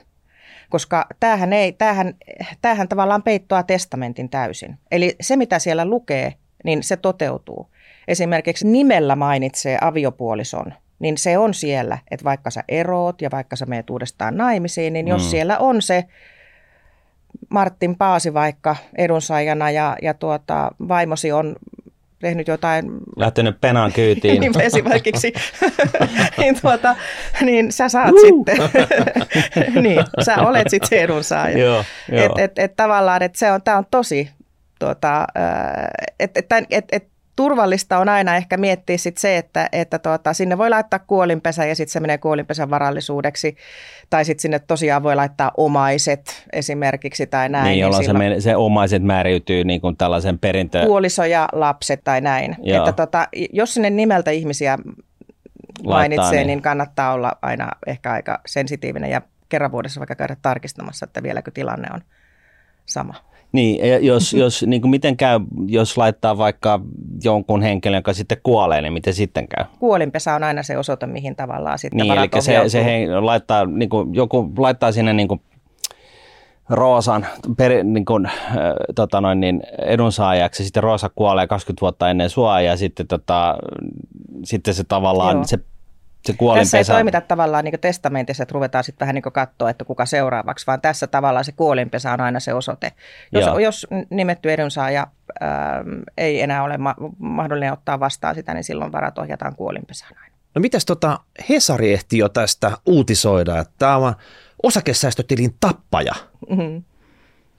[0.70, 2.14] Koska tämähän, ei, tämähän,
[2.62, 4.78] tämähän tavallaan peittoaa testamentin täysin.
[4.92, 7.70] Eli se, mitä siellä lukee, niin se toteutuu.
[8.08, 13.66] Esimerkiksi nimellä mainitsee aviopuolison, niin se on siellä, että vaikka sä eroot ja vaikka sä
[13.66, 15.30] meet uudestaan naimisiin, niin jos Mm.
[15.30, 16.04] siellä on se
[17.50, 21.56] Martin Paasi vaikka edunsaajana ja, ja tuota, vaimosi on
[22.20, 24.40] tehnyt jotain Lähtenyt penaan kyytiin.
[24.42, 25.34] niin esimerkiksi,
[26.38, 26.96] niin, tuota,
[27.42, 28.58] niin sä saat sitten,
[29.84, 31.58] niin, sä olet sitten se edunsaaja.
[31.58, 32.26] Joo, joo.
[32.26, 34.30] Et, et, et tavallaan, että se on, tämä on tosi,
[34.80, 35.28] tuota,
[36.20, 37.08] että et, et, et,
[37.40, 41.76] turvallista on aina ehkä miettiä sit se, että, että tuota, sinne voi laittaa kuolinpesä ja
[41.76, 43.56] sitten se menee kuolinpesän varallisuudellisuudeksi.
[44.10, 47.66] Tai sitten sinne tosiaan voi laittaa omaiset esimerkiksi tai näin.
[47.66, 50.86] niin, jolloin se, silloin- men- se omaiset määräytyy niin kuin tällaisen perintö...
[50.86, 52.56] puoliso ja lapset tai näin.
[52.64, 52.78] Joo.
[52.78, 54.78] Että tota, jos sinne nimeltä ihmisiä
[55.84, 56.38] mainitsee, niin.
[56.38, 56.48] niin.
[56.48, 61.52] niin kannattaa olla aina ehkä aika sensitiivinen ja kerran vuodessa vaikka käydä tarkistamassa, että vieläkö
[61.52, 62.02] tilanne on
[62.86, 63.14] sama.
[63.52, 66.80] Niin, jos, jos niin kuin miten käy, jos laittaa vaikka
[67.24, 69.66] jonkun henkilön, joka sitten kuolee, niin miten sitten käy?
[69.80, 73.90] Kuolinpesä on aina se osoite, mihin tavallaan sitten Niin, eli se, se he, laittaa, niin
[73.90, 75.42] kuin, joku laittaa sinne niin kuin
[76.70, 77.26] Roosan
[77.58, 78.34] per, niin kuin, äh,
[78.96, 83.58] tota noin, niin edunsaajaksi, sitten Roosa kuolee 20 vuotta ennen sua ja sitten, tota,
[84.44, 85.44] sitten se tavallaan, Joo.
[85.44, 85.60] se,
[86.26, 90.06] se Tässä ei toimita tavallaan niin testamentissa, että ruvetaan sitten vähän niin katsoa, että kuka
[90.06, 92.94] seuraavaksi, vaan tässä tavallaan se kuolinpesä on aina se osoite.
[93.32, 93.60] Jos, Joo.
[93.60, 95.08] jos nimetty edunsaaja
[95.44, 95.50] ähm,
[96.18, 100.36] ei enää ole ma- mahdollinen ottaa vastaan sitä, niin silloin varat ohjataan kuolinpesään aina.
[100.56, 104.14] No mitäs tota Hesari ehti jo tästä uutisoida, että tämä on
[104.64, 106.14] osakesäästötilin tappaja.
[106.50, 106.84] Mm-hmm.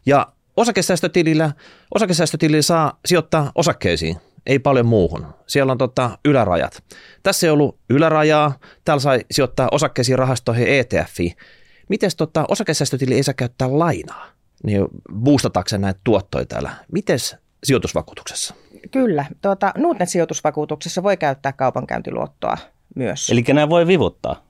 [0.06, 1.52] Ja osakesäästötilillä,
[1.94, 5.26] osakesäästötilillä saa sijoittaa osakkeisiin, ei paljon muuhun.
[5.46, 6.82] Siellä on tota ylärajat.
[7.22, 8.52] Tässä ei ollut ylärajaa,
[8.84, 11.32] täällä sai sijoittaa osakkeisiin rahastoihin ETFiin.
[11.88, 14.26] Miten tota, osakesäästötili ei saa käyttää lainaa,
[14.62, 16.70] niin boostatakseen näitä tuottoja täällä.
[16.92, 17.18] Miten
[17.64, 18.54] sijoitusvakuutuksessa?
[18.90, 19.24] Kyllä.
[19.42, 22.56] Tuota, Nordnet-sijoitusvakuutuksessa voi käyttää kaupankäyntiluottoa
[22.96, 23.30] myös.
[23.30, 24.44] Eli nämä voi vivuttaa?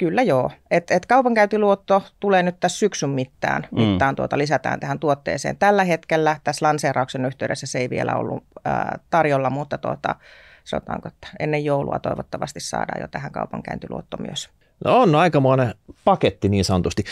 [0.00, 0.50] Kyllä joo.
[0.70, 3.82] Et, et kaupankäyntiluotto tulee nyt tässä syksyn mittaan, mm.
[3.82, 5.56] mittaan tuota, lisätään tähän tuotteeseen.
[5.56, 10.16] Tällä hetkellä tässä lanseerauksen yhteydessä se ei vielä ollut ää, tarjolla, mutta tuota,
[10.64, 14.48] sanotaanko, että ennen joulua toivottavasti saadaan jo tähän kaupankäyntiluotto myös.
[14.84, 17.04] No on aikamoinen paketti niin sanotusti.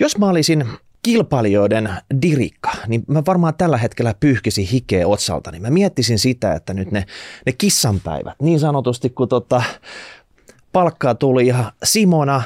[0.00, 0.66] Jos mä olisin
[1.02, 1.90] kilpailijoiden
[2.22, 6.90] dirikka, niin mä varmaan tällä hetkellä pyyhkisin hikeä otsalta, niin mä miettisin sitä, että nyt
[6.90, 7.06] ne,
[7.46, 9.62] ne kissanpäivät, niin sanotusti kun tota,
[10.72, 12.42] palkkaa tuli ihan Simona,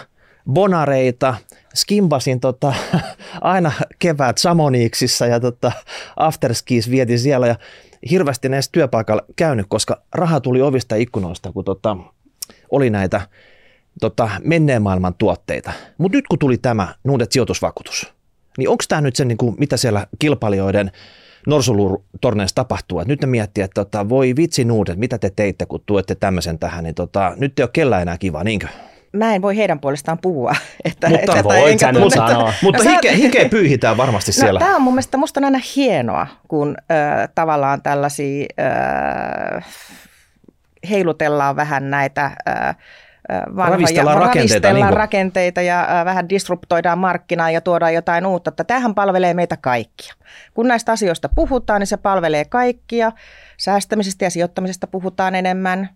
[0.53, 1.35] bonareita,
[1.75, 2.75] skimbasin tota,
[3.41, 5.73] aina kevät Samoniiksissa ja tota,
[6.17, 7.57] afterskis vietin siellä ja
[8.11, 11.97] hirveästi näissä työpaikalla käynyt, koska raha tuli ovista ikkunoista, kun tota,
[12.71, 13.21] oli näitä
[14.01, 15.73] tota, menneen maailman tuotteita.
[15.99, 18.13] Mutta nyt kun tuli tämä Nuudet sijoitusvakuutus,
[18.59, 20.91] niin onko tämä nyt se, niin kuin, mitä siellä kilpailijoiden
[21.47, 23.01] norsulutorneissa tapahtuu?
[23.01, 26.59] Et nyt ne miettii, että tota, voi vitsi Nuudet, mitä te teitte, kun tuette tämmöisen
[26.59, 28.67] tähän, niin tota, nyt ei ole kellään enää kiva, niinkö?
[29.15, 30.55] mä en voi heidän puolestaan puhua.
[30.85, 32.53] Että, mutta että, voit sä nyt sanoa.
[32.63, 34.61] Mutta no, hike, hike pyyhitään varmasti no, siellä.
[34.61, 39.65] Tämä on mun mielestä, musta on aina hienoa, kun äh, tavallaan tällaisia äh,
[40.91, 42.77] heilutellaan vähän näitä äh,
[43.31, 48.49] vanhoja, ravistellaan, rakenteita, niin rakenteita ja vähän disruptoidaan markkinaa ja tuodaan jotain uutta.
[48.49, 50.15] Että tämähän palvelee meitä kaikkia.
[50.55, 53.13] Kun näistä asioista puhutaan, niin se palvelee kaikkia.
[53.57, 55.89] Säästämisestä ja sijoittamisesta puhutaan enemmän–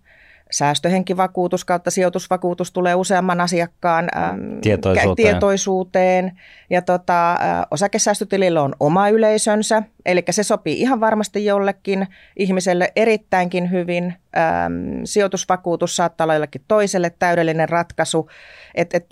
[0.51, 5.17] säästöhenkivakuutus kautta sijoitusvakuutus tulee useamman asiakkaan äm, tietoisuuteen.
[5.17, 6.41] tietoisuuteen.
[6.71, 7.37] Ja tota, ä,
[7.71, 12.07] osakesäästötilillä on oma yleisönsä, eli se sopii ihan varmasti jollekin
[12.37, 14.15] ihmiselle erittäinkin hyvin.
[14.37, 18.31] Äm, sijoitusvakuutus saattaa olla jollekin toiselle täydellinen ratkaisu.
[18.75, 19.07] Et, et,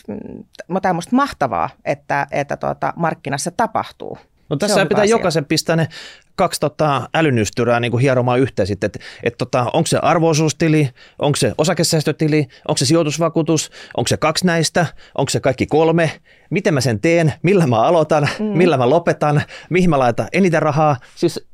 [0.68, 4.18] tämä on minusta mahtavaa, että, että tuota, markkinassa tapahtuu.
[4.48, 5.16] No tässä pitää asia.
[5.16, 5.88] jokaisen pistää ne
[6.36, 11.36] kaksi tota, älynystyrää niin kuin hieromaan yhteen sitten, että et, tota, onko se arvoisuustili, onko
[11.36, 16.10] se osakesäästötili, onko se sijoitusvakuutus, onko se kaksi näistä, onko se kaikki kolme,
[16.50, 18.44] miten mä sen teen, millä mä aloitan, mm.
[18.44, 20.96] millä mä lopetan, mihin mä laitan eniten rahaa.
[21.14, 21.46] Siis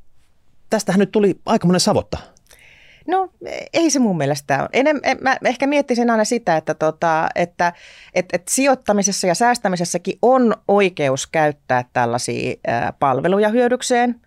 [0.71, 2.19] tästähän nyt tuli aikamoinen savotta.
[3.07, 3.29] No
[3.73, 4.69] ei se mun mielestä ole.
[4.73, 7.73] Enem, mä ehkä miettisin aina sitä, että, tota, että
[8.15, 12.55] et, et sijoittamisessa ja säästämisessäkin on oikeus käyttää tällaisia
[12.99, 14.21] palveluja hyödykseen.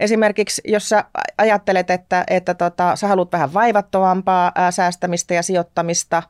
[0.00, 1.04] Esimerkiksi jos sä
[1.38, 6.22] ajattelet, että, että tota, sä haluat vähän vaivattomampaa ää, säästämistä ja sijoittamista,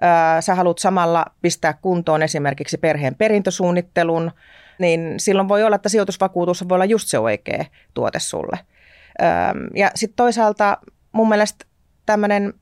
[0.00, 4.30] ää, sä haluat samalla pistää kuntoon esimerkiksi perheen perintösuunnittelun,
[4.78, 8.58] niin silloin voi olla, että sijoitusvakuutus voi olla just se oikea tuote sulle.
[9.74, 10.78] Ja sitten toisaalta
[11.12, 11.64] mun mielestä
[12.06, 12.54] tämmöinen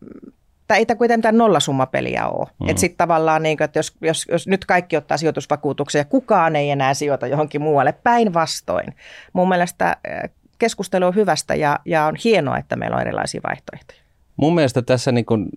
[0.69, 2.49] tai ei tämä kuitenkaan nollasummapeliä ole.
[2.61, 2.69] Mm.
[2.69, 6.57] Että sitten tavallaan, niin kuin, että jos, jos, jos nyt kaikki ottaa sijoitusvakuutuksia ja kukaan
[6.57, 8.95] ei enää sijoita johonkin muualle, päinvastoin.
[9.33, 9.97] Mun mielestä
[10.63, 14.03] keskustelu on hyvästä ja, ja on hienoa, että meillä on erilaisia vaihtoehtoja.
[14.37, 15.49] Mun mielestä tässä niin kuin,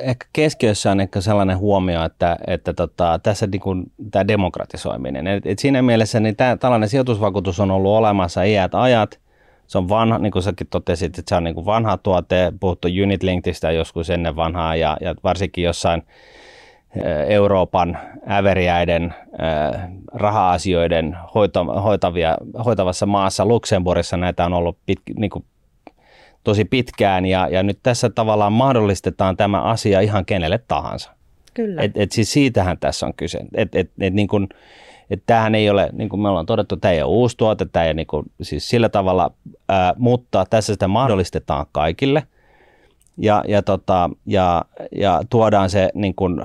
[0.00, 5.26] ehkä keskiössä on ehkä sellainen huomio, että, että tota, tässä niin kuin, tämä demokratisoiminen.
[5.26, 9.20] Et, et siinä mielessä niin tämä, tällainen sijoitusvakuutus on ollut olemassa iät ajat–
[9.70, 12.88] se on vanha, niin kuin säkin totesit, että se on niin kuin vanha tuote, puhuttu
[13.02, 13.20] unit
[13.76, 16.02] joskus ennen vanhaa ja, ja varsinkin jossain
[17.28, 17.98] Euroopan
[18.30, 19.14] äveriäiden
[20.12, 21.16] raha-asioiden
[21.84, 25.44] hoitavia, hoitavassa maassa Luxemburgissa näitä on ollut pit, niin kuin
[26.44, 31.10] tosi pitkään ja, ja nyt tässä tavallaan mahdollistetaan tämä asia ihan kenelle tahansa.
[31.54, 31.82] Kyllä.
[31.82, 33.40] Et, et siis siitähän tässä on kyse.
[33.54, 34.48] Et, et, et niin kuin,
[35.10, 37.84] että tämähän ei ole, niin kuin me ollaan todettu, tämä ei ole uusi tuote, tämä
[37.84, 39.30] ei niin kuin, siis sillä tavalla,
[39.68, 42.22] ää, mutta tässä sitä mahdollistetaan kaikille
[43.20, 46.40] ja, ja, tota, ja, ja tuodaan se niin kuin,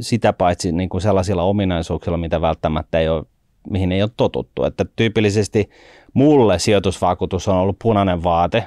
[0.00, 3.24] sitä paitsi niin kuin sellaisilla ominaisuuksilla, mitä välttämättä ei ole,
[3.70, 4.64] mihin ei ole totuttu.
[4.64, 5.70] Että tyypillisesti
[6.14, 8.64] mulle sijoitusvakuutus on ollut punainen vaate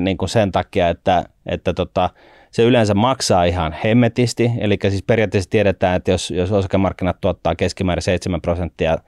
[0.00, 2.10] niin kuin sen takia, että, että tota,
[2.50, 8.02] se yleensä maksaa ihan hemmetisti, eli siis periaatteessa tiedetään, että jos, jos osakemarkkinat tuottaa keskimäärin
[8.02, 8.98] 7 prosenttia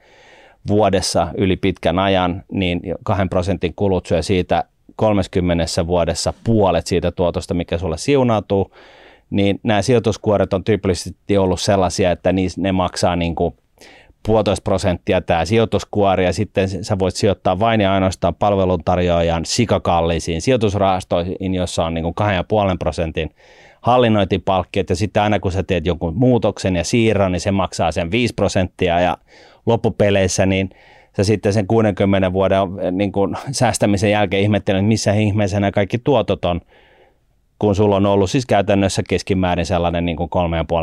[0.67, 4.63] vuodessa yli pitkän ajan, niin 2 prosentin kulut syö siitä
[4.97, 8.71] 30 vuodessa puolet siitä tuotosta, mikä sulle siunautuu,
[9.29, 13.53] niin nämä sijoituskuoret on tyypillisesti ollut sellaisia, että ne maksaa niin kuin
[14.25, 21.53] puolitoista prosenttia tämä sijoituskuori ja sitten sä voit sijoittaa vain ja ainoastaan palveluntarjoajan sikakallisiin sijoitusrahastoihin,
[21.53, 22.15] jossa on niin kuin
[22.71, 23.29] 2,5 prosentin
[23.81, 28.11] hallinnointipalkkiot ja sitten aina kun sä teet jonkun muutoksen ja siirron, niin se maksaa sen
[28.11, 29.17] 5 prosenttia ja
[29.65, 30.69] loppupeleissä niin
[31.17, 32.59] sä sitten sen 60 vuoden
[32.91, 36.61] niin kuin säästämisen jälkeen ihmettelen, että missä ihmeessä nämä kaikki tuotot on,
[37.59, 40.29] kun sulla on ollut siis käytännössä keskimäärin sellainen niin kuin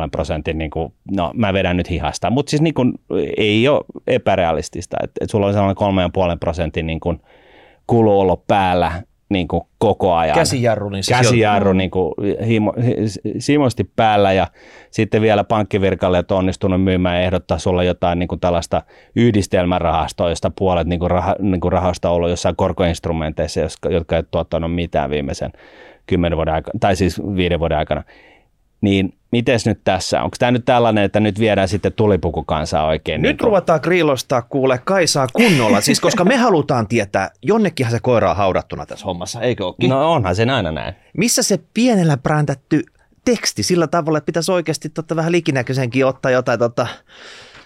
[0.04, 2.94] 3,5 prosentin, niin kuin, no mä vedän nyt hihasta, mutta siis niin kuin,
[3.36, 7.20] ei ole epärealistista, että, että sulla on sellainen 3,5 prosentin niin kuin,
[7.86, 9.02] kulu ollut päällä
[9.34, 10.34] niin kuin koko ajan.
[10.34, 12.14] Käsijarru, niin siis Käsijarru niin kuin
[12.46, 12.74] himo,
[13.38, 14.46] simosti päällä ja
[14.90, 18.82] sitten vielä pankkivirkalle on onnistunut myymään ja ehdottaa sulla jotain niin kuin tällaista
[19.16, 24.22] yhdistelmärahastoa, josta puolet niin kuin rah, niin kuin rahasta on ollut jossain korkoinstrumenteissa, jotka ei
[24.30, 25.52] tuottanut mitään viimeisen
[26.06, 28.02] kymmenen vuoden aikana, tai siis viiden vuoden aikana.
[28.80, 30.22] Niin miten nyt tässä?
[30.22, 33.22] Onko tämä nyt tällainen, että nyt viedään sitten tulipukukansaa oikein?
[33.22, 33.46] Nyt niin kuin...
[33.46, 38.86] ruvetaan grilostaa kuule Kaisaa kunnolla, siis koska me halutaan tietää, jonnekinhan se koira on haudattuna
[38.86, 39.90] tässä hommassa, eikö ookin?
[39.90, 40.94] No onhan sen aina näin.
[41.16, 42.82] Missä se pienellä präntätty
[43.24, 46.86] teksti sillä tavalla, että pitäisi oikeasti totta vähän likinäköisenkin ottaa jotain tota,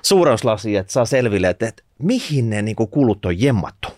[0.02, 3.88] suurauslasia, että saa selville, että, että mihin ne niin kuin kulut on jemmattu.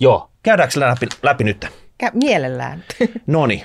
[0.00, 0.30] Joo.
[0.42, 1.66] Käydäänkö läpi, läpi nyt?
[2.04, 2.84] Kä- mielellään.
[3.26, 3.64] Noni,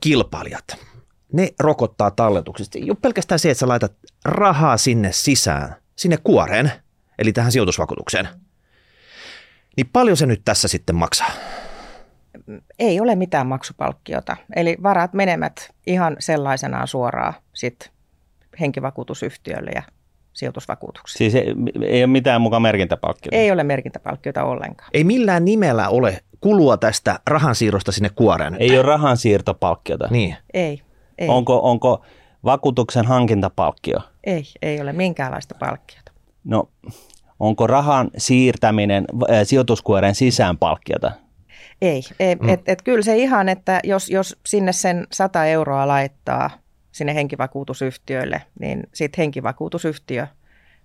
[0.00, 0.93] kilpailijat
[1.34, 2.78] ne rokottaa talletuksesta.
[2.78, 3.92] Jo pelkästään se, että sä laitat
[4.24, 6.72] rahaa sinne sisään, sinne kuoreen,
[7.18, 8.28] eli tähän sijoitusvakuutukseen.
[9.76, 11.30] Niin paljon se nyt tässä sitten maksaa?
[12.78, 14.36] Ei ole mitään maksupalkkiota.
[14.56, 17.90] Eli varat menemät ihan sellaisenaan suoraan sit
[18.60, 19.82] henkivakuutusyhtiölle ja
[20.32, 21.30] sijoitusvakuutuksiin.
[21.30, 23.36] Siis ei, ei ole mitään mukaan merkintäpalkkiota?
[23.36, 24.90] Ei ole merkintäpalkkiota ollenkaan.
[24.94, 28.56] Ei millään nimellä ole kulua tästä rahansiirrosta sinne kuoreen?
[28.58, 30.08] Ei ole rahansiirtopalkkiota?
[30.10, 30.36] Niin.
[30.54, 30.82] Ei.
[31.18, 31.28] Ei.
[31.28, 32.04] Onko, onko
[32.44, 33.98] vakuutuksen hankintapalkkio?
[34.24, 36.12] Ei, ei ole minkäänlaista palkkiota.
[36.44, 36.68] No,
[37.40, 41.12] onko rahan siirtäminen äh, sijoituskuoren sisään palkkiota?
[41.82, 42.48] Ei, ei mm.
[42.48, 46.50] et, et kyllä se ihan, että jos, jos sinne sen 100 euroa laittaa
[46.92, 50.26] sinne henkivakuutusyhtiöille, niin sitten henkivakuutusyhtiö–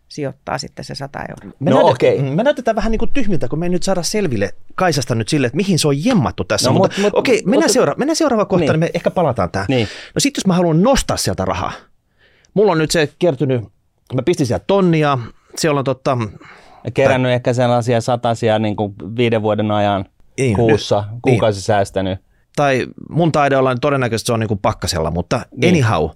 [0.09, 1.53] sijoittaa sitten se 100 euroa.
[1.59, 2.35] Me, no, näytet, okay.
[2.35, 5.47] me näytetään vähän niin kuin tyhmiltä, kun me ei nyt saada selville Kaisasta nyt sille,
[5.47, 6.69] että mihin se on jemmattu tässä.
[6.69, 8.71] No, mutta mut, okei, okay, mennään, seura- mennään seuraava kohta, niin.
[8.71, 9.65] niin me ehkä palataan tähän.
[9.69, 9.87] Niin.
[10.15, 11.71] No sitten jos mä haluan nostaa sieltä rahaa.
[12.53, 13.61] Mulla on nyt se kertynyt,
[14.13, 15.17] mä pistin sieltä tonnia,
[15.57, 16.17] siellä on totta...
[16.93, 20.05] Kerännyt tai, ehkä sellaisia satasia niin kuin viiden vuoden ajan
[20.37, 21.63] niin, kuussa, nyt, kuukausi niin.
[21.63, 22.19] säästänyt.
[22.55, 25.69] Tai mun taide olla niin todennäköisesti se on niin kuin pakkasella, mutta niin.
[25.69, 26.09] anyhow,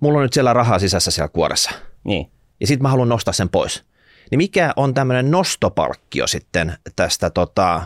[0.00, 1.70] mulla on nyt siellä rahaa sisässä siellä kuoressa.
[2.04, 3.84] Niin ja sitten mä haluan nostaa sen pois.
[4.30, 7.82] Niin mikä on tämmöinen nostopalkkio sitten tästä tota,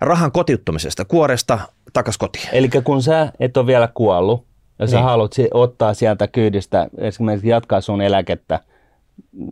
[0.00, 1.58] rahan kotiuttumisesta kuoresta
[1.92, 2.48] takas kotiin?
[2.52, 4.46] Eli kun sä et ole vielä kuollut
[4.78, 4.90] ja niin.
[4.90, 8.60] sä haluat ottaa sieltä kyydistä, esimerkiksi jatkaa sun eläkettä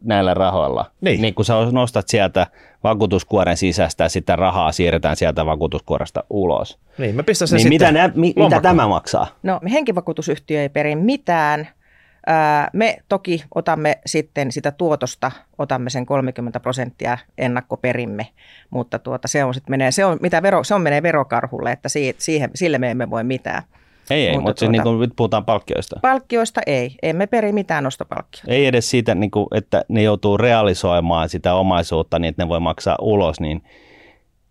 [0.05, 2.47] näillä rahoilla, niin, niin kun sä nostat sieltä
[2.85, 6.79] vakuutuskuoren sisästä ja sitä rahaa siirretään sieltä vakuutuskuoresta ulos.
[6.99, 9.27] Niin, mä pistän sen niin mitä, nä, mi, mitä tämä maksaa?
[9.43, 11.69] No henkivakuutusyhtiö ei peri mitään–
[12.73, 18.27] me toki otamme sitten sitä tuotosta, otamme sen 30 prosenttia ennakkoperimme,
[18.71, 21.89] mutta tuota, se on sitten menee, se on, mitä vero, se on menee verokarhulle, että
[22.19, 23.63] siihen, sille me emme voi mitään.
[24.11, 26.01] Ei, ei, mutta, mutta tuota, niin kuin nyt puhutaan palkkioista.
[26.03, 28.53] Palkkioista ei, emme peri mitään nostopalkkiota.
[28.53, 32.61] Ei edes siitä, niin kuin, että ne joutuu realisoimaan sitä omaisuutta niin, että ne voi
[32.61, 33.63] maksaa ulos, niin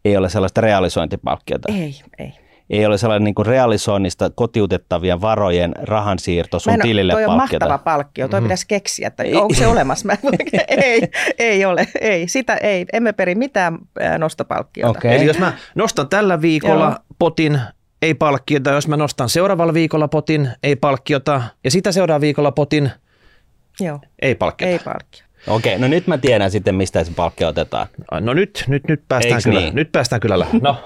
[0.06, 1.74] ei ole sellaista realisointipalkkiota.
[1.74, 2.43] Ei, ei
[2.80, 7.78] ei ole sellainen niin kuin realisoinnista kotiutettavien varojen rahansiirto sun no, tilille toi on mahtava
[7.78, 8.46] palkkio, toi mm-hmm.
[8.46, 9.36] pitäisi keksiä, että ei.
[9.36, 10.08] onko se olemassa.
[10.08, 10.18] Mä,
[10.68, 11.02] ei,
[11.40, 13.78] ei ole, ei, sitä ei, emme peri mitään
[14.18, 15.00] nostopalkkiota.
[15.00, 15.12] Okay.
[15.12, 16.98] Eli jos mä nostan tällä viikolla Joo.
[17.20, 17.60] potin,
[18.02, 22.92] ei palkkiota, jos mä nostan seuraavalla viikolla potin, ei palkkiota, ja sitä seuraavalla viikolla potin,
[23.80, 24.00] Joo.
[24.22, 24.72] ei palkkiota.
[24.72, 25.34] Ei palkkiota.
[25.48, 27.88] Okei, no nyt mä tiedän sitten, mistä se palkkio otetaan.
[28.20, 29.60] No nyt, nyt, nyt päästään Eiks kyllä.
[29.60, 29.76] Niin?
[29.76, 30.48] Nyt päästään kyllä.
[30.62, 30.78] No,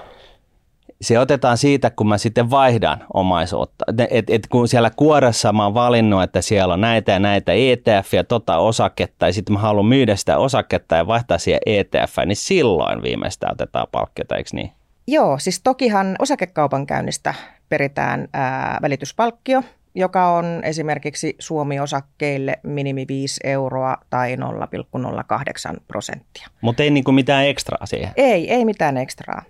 [1.00, 3.84] se otetaan siitä, kun mä sitten vaihdan omaisuutta.
[4.10, 8.14] Et, et kun siellä kuoressa mä oon valinnut, että siellä on näitä ja näitä ETF
[8.14, 12.36] ja tota osaketta, ja sitten mä haluan myydä sitä osaketta ja vaihtaa siihen ETF, niin
[12.36, 14.72] silloin viimeistään otetaan palkkiota, eikö niin?
[15.06, 17.34] Joo, siis tokihan osakekaupankäynnistä
[17.68, 19.62] peritään ää, välityspalkkio,
[19.94, 26.46] joka on esimerkiksi Suomi-osakkeille minimi 5 euroa tai 0,08 prosenttia.
[26.60, 28.10] Mutta ei niinku mitään ekstraa siihen?
[28.16, 29.42] Ei, ei mitään ekstraa.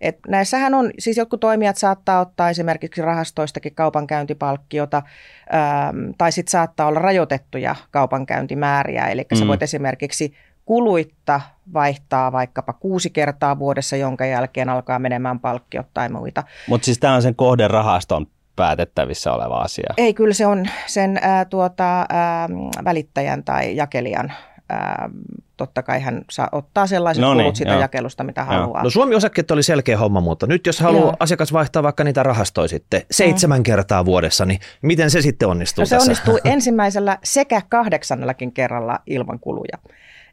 [0.00, 6.86] Et näissähän on, siis jotkut toimijat saattaa ottaa esimerkiksi rahastoistakin kaupankäyntipalkkiota, äm, tai sitten saattaa
[6.86, 9.36] olla rajoitettuja kaupankäyntimääriä, eli mm.
[9.36, 11.40] sä voit esimerkiksi kuluitta
[11.72, 16.44] vaihtaa vaikkapa kuusi kertaa vuodessa, jonka jälkeen alkaa menemään palkkiot tai muita.
[16.68, 18.26] Mutta siis tämä on sen kohden rahaston
[18.56, 19.94] päätettävissä oleva asia?
[19.96, 22.48] Ei, kyllä se on sen ää, tuota, ää,
[22.84, 24.32] välittäjän tai jakelijan
[24.68, 25.10] ää,
[25.56, 27.80] totta kai hän saa ottaa sellaiset No niin, kulut sitä joo.
[27.80, 28.46] jakelusta, mitä Joo.
[28.50, 28.82] haluaa.
[28.82, 31.16] No Suomi-osakkeet oli selkeä homma, mutta nyt jos haluaa Joo.
[31.20, 35.86] asiakas vaihtaa vaikka niitä rahastoja sitten seitsemän kertaa vuodessa, niin miten se sitten onnistuu No
[35.86, 36.04] se tässä?
[36.10, 39.78] onnistuu ensimmäisellä sekä kahdeksannellakin kerralla ilman kuluja.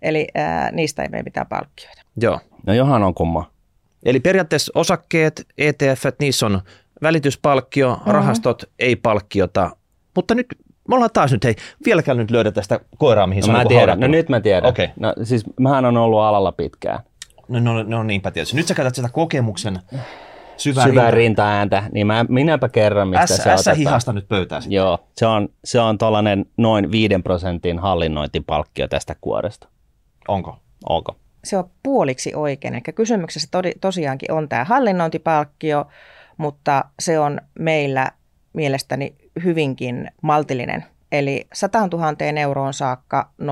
[0.01, 2.01] Eli ää, niistä ei mene mitään palkkioita.
[2.21, 2.39] Joo.
[2.67, 3.51] No johan on kumma.
[4.03, 6.61] Eli periaatteessa osakkeet, ETF, niissä on
[7.01, 8.11] välityspalkkio, mm-hmm.
[8.11, 9.71] rahastot, ei palkkiota.
[10.15, 10.47] Mutta nyt
[10.91, 13.63] me ollaan taas nyt, hei, vieläkään nyt löydä tästä koiraa, mihin No, se on mä
[13.63, 13.99] niinku tiedän.
[13.99, 14.69] No nyt mä tiedän.
[14.69, 14.89] Okei.
[14.99, 16.99] No siis mähän on ollut alalla pitkään.
[17.47, 18.55] No, no, no niinpä tietysti.
[18.57, 19.79] Nyt sä käytät sitä kokemuksen
[20.57, 21.11] syvää, Syvää rintaa.
[21.11, 23.77] rintaääntä, niin mä, minäpä kerran, mistä S, se otetaan.
[23.77, 24.75] hihasta nyt pöytään sitten.
[24.75, 29.67] Joo, se on, se on tuollainen noin 5 prosentin hallinnointipalkkio tästä kuoresta.
[30.27, 30.57] Onko?
[30.89, 31.15] Onko?
[31.43, 32.73] Se on puoliksi oikein.
[32.73, 35.85] Eli kysymyksessä todi, tosiaankin on tämä hallinnointipalkkio,
[36.37, 38.11] mutta se on meillä
[38.53, 40.85] mielestäni hyvinkin maltillinen.
[41.11, 43.47] Eli 100 000 euroon saakka 0,35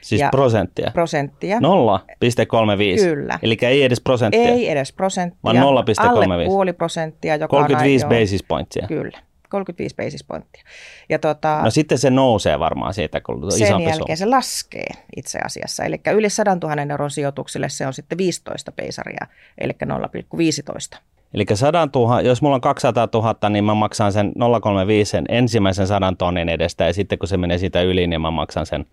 [0.00, 0.90] Siis Ja prosenttia.
[0.94, 1.58] prosenttia.
[1.58, 3.04] 0,35.
[3.04, 3.38] Kyllä.
[3.42, 4.42] Eli ei edes prosenttia.
[4.48, 5.40] Ei edes prosenttia.
[5.44, 5.62] Vaan 0,35.
[6.08, 8.86] Alle puoli prosenttia, joka 35 on basis pointsia.
[8.86, 10.62] Kyllä, 35 basis pointtia.
[11.08, 14.30] Ja tota, No sitten se nousee varmaan siitä, kun sen isompi jälkeen summa.
[14.30, 15.84] se laskee itse asiassa.
[15.84, 19.26] Eli yli 100 000 euron sijoituksille se on sitten 15 peisaria,
[19.58, 19.72] eli
[20.92, 20.98] 0,15.
[21.34, 24.32] Eli 100 000, jos mulla on 200 000, niin mä maksan sen 0,35
[25.04, 28.66] sen ensimmäisen 100 tonnin edestä, ja sitten kun se menee siitä yli, niin mä maksan
[28.66, 28.86] sen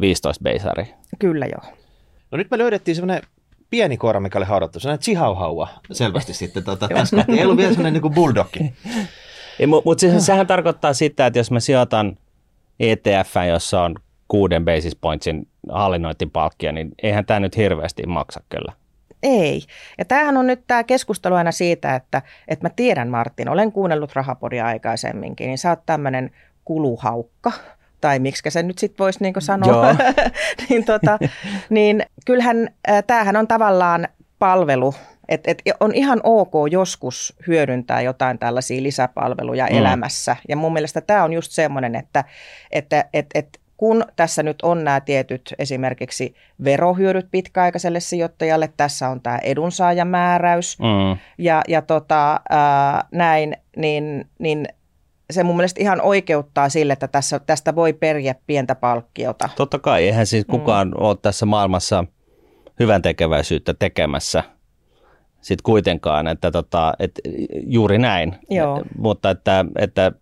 [0.00, 0.94] 15 beisari.
[1.18, 1.74] Kyllä joo.
[2.30, 3.22] No nyt me löydettiin semmoinen
[3.70, 7.24] pieni koira, mikä oli haudattu, semmoinen chihuahua selvästi sitten tota, tässä.
[7.28, 8.72] Ei ollut vielä semmoinen niin kuin bulldogki.
[9.66, 12.18] Mutta mut siis, sehän tarkoittaa sitä, että jos mä sijoitan
[12.80, 13.94] ETF, jossa on
[14.28, 18.72] kuuden basis pointsin hallinnointipalkkio, niin eihän tämä nyt hirveästi maksa kyllä.
[19.22, 19.62] Ei.
[19.98, 24.12] Ja tämähän on nyt tämä keskustelu aina siitä, että, että mä tiedän Martin, olen kuunnellut
[24.14, 26.30] Rahapodia aikaisemminkin, niin sä oot tämmöinen
[26.64, 27.52] kuluhaukka,
[28.00, 29.96] tai miksi se nyt sitten voisi niin sanoa,
[30.68, 31.18] niin, tota,
[31.70, 34.94] niin kyllähän äh, tämähän on tavallaan palvelu,
[35.28, 39.76] että et on ihan ok joskus hyödyntää jotain tällaisia lisäpalveluja mm.
[39.76, 40.36] elämässä.
[40.48, 42.24] Ja mun mielestä tämä on just semmoinen, että,
[42.70, 49.20] että et, et, kun tässä nyt on nämä tietyt esimerkiksi verohyödyt pitkäaikaiselle sijoittajalle, tässä on
[49.20, 51.18] tämä edunsaajamääräys Mm.
[51.38, 54.68] ja, ja tota, ää, näin, niin, niin
[55.30, 59.48] se mun mielestä ihan oikeuttaa sille, että tässä, tästä voi periä pientä palkkiota.
[59.56, 60.94] Totta kai, eihän siis kukaan mm.
[60.96, 62.04] ole tässä maailmassa
[62.80, 64.44] hyvän tekeväisyyttä tekemässä
[65.40, 67.20] sitten kuitenkaan, että tota, et
[67.66, 68.36] juuri näin.
[68.50, 68.82] Joo.
[68.98, 70.12] Mutta että, että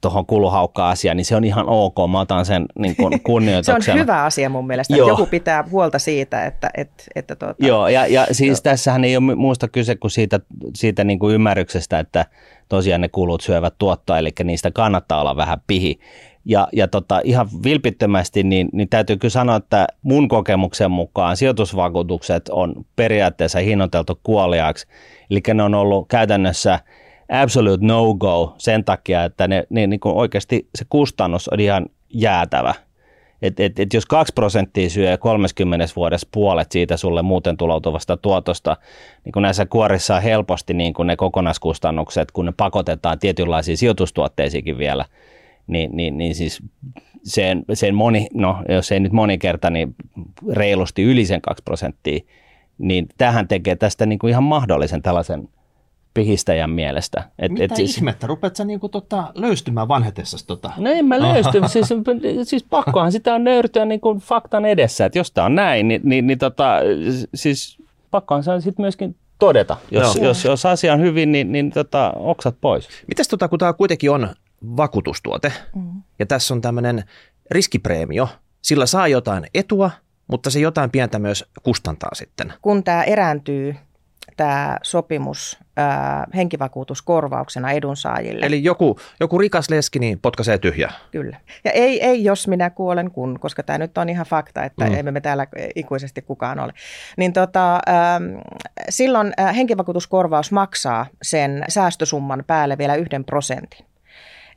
[0.00, 3.98] tuohon kuluhaukka-asiaan, niin se on ihan ok, mä otan sen niin kuin Se on kunnioituksena.
[3.98, 5.08] hyvä asia mun mielestä, Joo.
[5.08, 8.62] että joku pitää huolta siitä, että, että, että tuota, Joo, ja, ja siis Joo.
[8.62, 10.40] tässähän ei ole muusta kyse kuin siitä,
[10.74, 12.26] siitä niin kuin ymmärryksestä, että
[12.68, 15.98] tosiaan ne kulut syövät tuottoa, eli niistä kannattaa olla vähän pihi.
[16.44, 22.48] Ja, ja tota, ihan vilpittömästi, niin, niin täytyy kyllä sanoa, että mun kokemuksen mukaan sijoitusvakuutukset
[22.48, 24.86] on periaatteessa hinnoiteltu kuoliaaksi.
[25.30, 26.80] Eli ne on ollut käytännössä
[27.30, 32.74] absolute no-go sen takia, että ne, ne niin kuin oikeasti se kustannus on ihan jäätävä.
[33.42, 38.76] Et, et, et jos 2 prosenttia syö 30 vuodessa puolet siitä sulle muuten tuloutuvasta tuotosta,
[39.24, 44.78] niin kun näissä kuorissa on helposti niin kun ne kokonaiskustannukset, kun ne pakotetaan tietynlaisiin sijoitustuotteisiinkin
[44.78, 45.04] vielä,
[45.66, 46.62] niin, niin, niin siis
[47.22, 49.94] sen, sen moni, no jos ei nyt monikerta, niin
[50.52, 52.20] reilusti yli sen 2 prosenttia,
[52.78, 55.48] niin tähän tekee tästä niin kuin ihan mahdollisen tällaisen
[56.14, 57.24] pihistäjän mielestä.
[57.38, 60.72] Et, Mitä et siis, ihmettä, rupeat sä niinku tota, löystymään vanhetessasi tota?
[60.76, 61.88] No en mä löysty, siis,
[62.42, 66.00] siis pakkohan sitä on nöyrtyä niin kuin faktan edessä, että jos tämä on näin, niin,
[66.04, 66.76] niin, niin tota,
[67.34, 67.78] siis
[68.10, 69.76] pakkohan se on sitten myöskin todeta.
[69.90, 70.24] Jos, Joo.
[70.24, 72.88] jos, jos asia on hyvin, niin, niin tota, oksat pois.
[73.08, 74.28] Mitäs tota, kun tämä kuitenkin on
[74.76, 76.02] vakuutustuote Mm.
[76.18, 77.04] ja tässä on tämmöinen
[77.50, 78.28] riskipreemio,
[78.62, 79.90] sillä saa jotain etua,
[80.26, 82.52] mutta se jotain pientä myös kustantaa sitten.
[82.62, 83.74] kun tämä erääntyy,
[84.36, 88.46] tämä sopimus ää, henkivakuutuskorvauksena edunsaajille.
[88.46, 90.92] Eli joku, joku rikas leski niin potkaisee tyhjää.
[91.10, 91.36] Kyllä.
[91.64, 94.90] Ja ei, ei jos minä kuolen kun, koska tämä nyt on ihan fakta, että Mm.
[94.90, 94.98] mm.
[94.98, 96.72] emme me täällä ikuisesti kukaan ole.
[97.16, 98.38] Niin tota, ähm,
[98.88, 103.86] silloin äh, henkivakuutuskorvaus maksaa sen säästösumman päälle vielä yhden prosentin.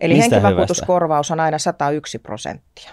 [0.01, 2.91] Eli Mistä henkivakuutuskorvaus on aina 101 prosenttia.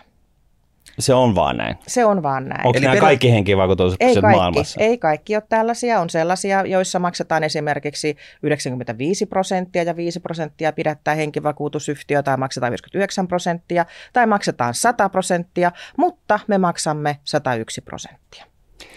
[0.98, 1.76] Se on vaan näin.
[1.86, 2.66] Se on vaan näin.
[2.66, 4.80] Onko Eli nämä peria- kaikki henkivakuutukset Ei kaikki, maailmassa?
[4.80, 6.00] ei kaikki ole tällaisia.
[6.00, 13.28] On sellaisia, joissa maksetaan esimerkiksi 95 prosenttia ja 5 prosenttia pidättää henkivakuutusyhtiö tai maksetaan 59
[13.28, 18.44] prosenttia tai maksetaan 100 prosenttia, mutta me maksamme 101 prosenttia.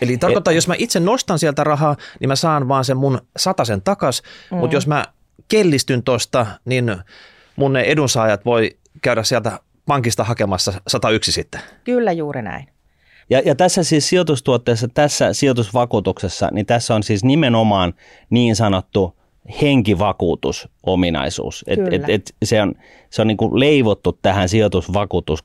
[0.01, 3.81] Eli tarkoittaa, jos mä itse nostan sieltä rahaa, niin mä saan vaan sen mun satasen
[3.81, 4.57] takas, mm.
[4.57, 5.05] mutta jos mä
[5.47, 6.95] kellistyn tosta, niin
[7.55, 11.61] mun ne edunsaajat voi käydä sieltä pankista hakemassa 101 sitten.
[11.83, 12.67] Kyllä juuri näin.
[13.29, 17.93] Ja, ja tässä siis sijoitustuotteessa, tässä sijoitusvakuutuksessa, niin tässä on siis nimenomaan
[18.29, 19.15] niin sanottu
[19.61, 21.65] henkivakuutusominaisuus.
[21.67, 22.73] Et, et, et se on,
[23.09, 25.43] se on niin kuin leivottu tähän sijoitusvakuutus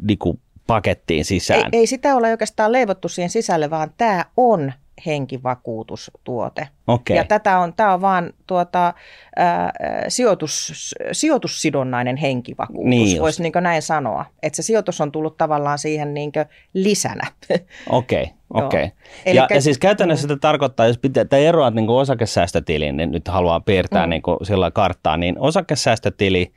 [0.00, 1.70] niin kuin pakettiin sisään.
[1.72, 4.72] Ei, ei sitä ole oikeastaan leivottu siihen sisälle, vaan tämä on
[5.06, 6.68] henkivakuutustuote.
[6.86, 7.16] Okay.
[7.16, 8.94] Ja tätä on, tämä on vaan tuota,
[9.36, 9.72] ää,
[10.08, 14.24] sijoitus, sijoitussidonnainen henkivakuutus, niin voisi niin näin sanoa.
[14.42, 16.32] Että se sijoitus on tullut tavallaan siihen niin
[16.74, 17.26] lisänä.
[17.90, 18.84] Okei, okay, okei.
[18.84, 19.34] Okay.
[19.34, 20.32] Ja, ja siis käytännössä mm.
[20.32, 24.10] se tarkoittaa, jos pitää, että eroat niin osakesäästötiliin, niin nyt haluaa piirtää mm.
[24.10, 26.52] niin kuin sillä karttaa, niin osakesäästötili,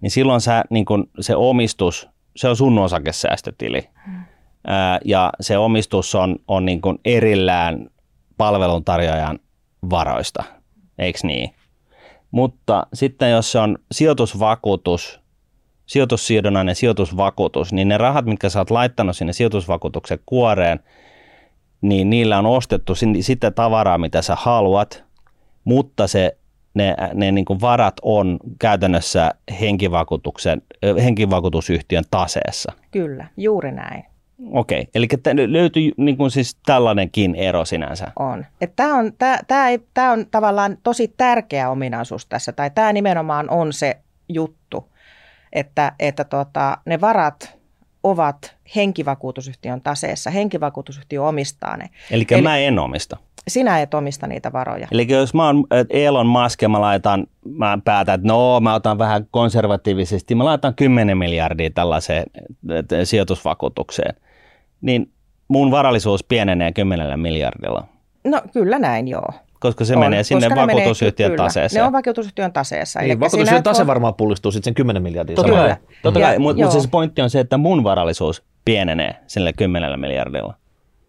[0.00, 3.88] niin silloin sä, niin kuin se omistus, se on sun osakesäästötili.
[4.06, 4.15] Mm
[5.04, 7.86] ja se omistus on, on niin kuin erillään
[8.36, 9.38] palveluntarjoajan
[9.90, 10.44] varoista,
[10.98, 11.54] eikö niin?
[12.30, 15.20] Mutta sitten jos se on sijoitusvakuutus,
[15.86, 20.80] sijoitussidonnainen sijoitusvakuutus, niin ne rahat, mitkä sä oot laittanut sinne sijoitusvakuutuksen kuoreen,
[21.80, 25.04] niin niillä on ostettu sitä tavaraa, mitä sä haluat,
[25.64, 26.36] mutta se,
[26.74, 30.62] ne, ne niin kuin varat on käytännössä henkivakuutuksen,
[31.04, 32.72] henkivakuutusyhtiön taseessa.
[32.90, 34.04] Kyllä, juuri näin.
[34.50, 35.08] Okei, eli
[35.46, 38.12] löytyy niin kuin siis tällainenkin ero sinänsä.
[38.18, 38.46] On.
[38.76, 43.72] Tämä on, tää, tää, tää on tavallaan tosi tärkeä ominaisuus tässä, tai tämä nimenomaan on
[43.72, 43.96] se
[44.28, 44.92] juttu,
[45.52, 47.56] että, että tota, ne varat
[48.02, 50.30] ovat henkivakuutusyhtiön taseessa.
[50.30, 51.90] Henkivakuutusyhtiö omistaa ne.
[52.10, 53.16] Eli, Eli mä en omista.
[53.48, 54.88] Sinä et omista niitä varoja.
[54.90, 58.98] Eli jos mä oon Elon Musk ja mä laitan, mä päätän, että no mä otan
[58.98, 62.24] vähän konservatiivisesti, mä laitan 10 miljardia tällaiseen
[63.04, 64.14] sijoitusvakuutukseen
[64.80, 65.12] niin
[65.48, 67.86] mun varallisuus pienenee 10 miljardilla.
[68.24, 69.28] No kyllä näin, joo.
[69.60, 71.80] Koska se on, menee sinne vakuutusyhtiön menee, taseeseen.
[71.80, 73.00] Ne on vakuutusyhtiön taseessa.
[73.00, 73.86] Niin, vakuutusyhtiön tase on...
[73.86, 75.36] varmaan pullistuu sitten sen 10 miljardia.
[75.36, 76.38] Totta kai, totta kai.
[76.38, 80.54] mutta mut se pointti on se, että mun varallisuus pienenee sille 10 miljardilla.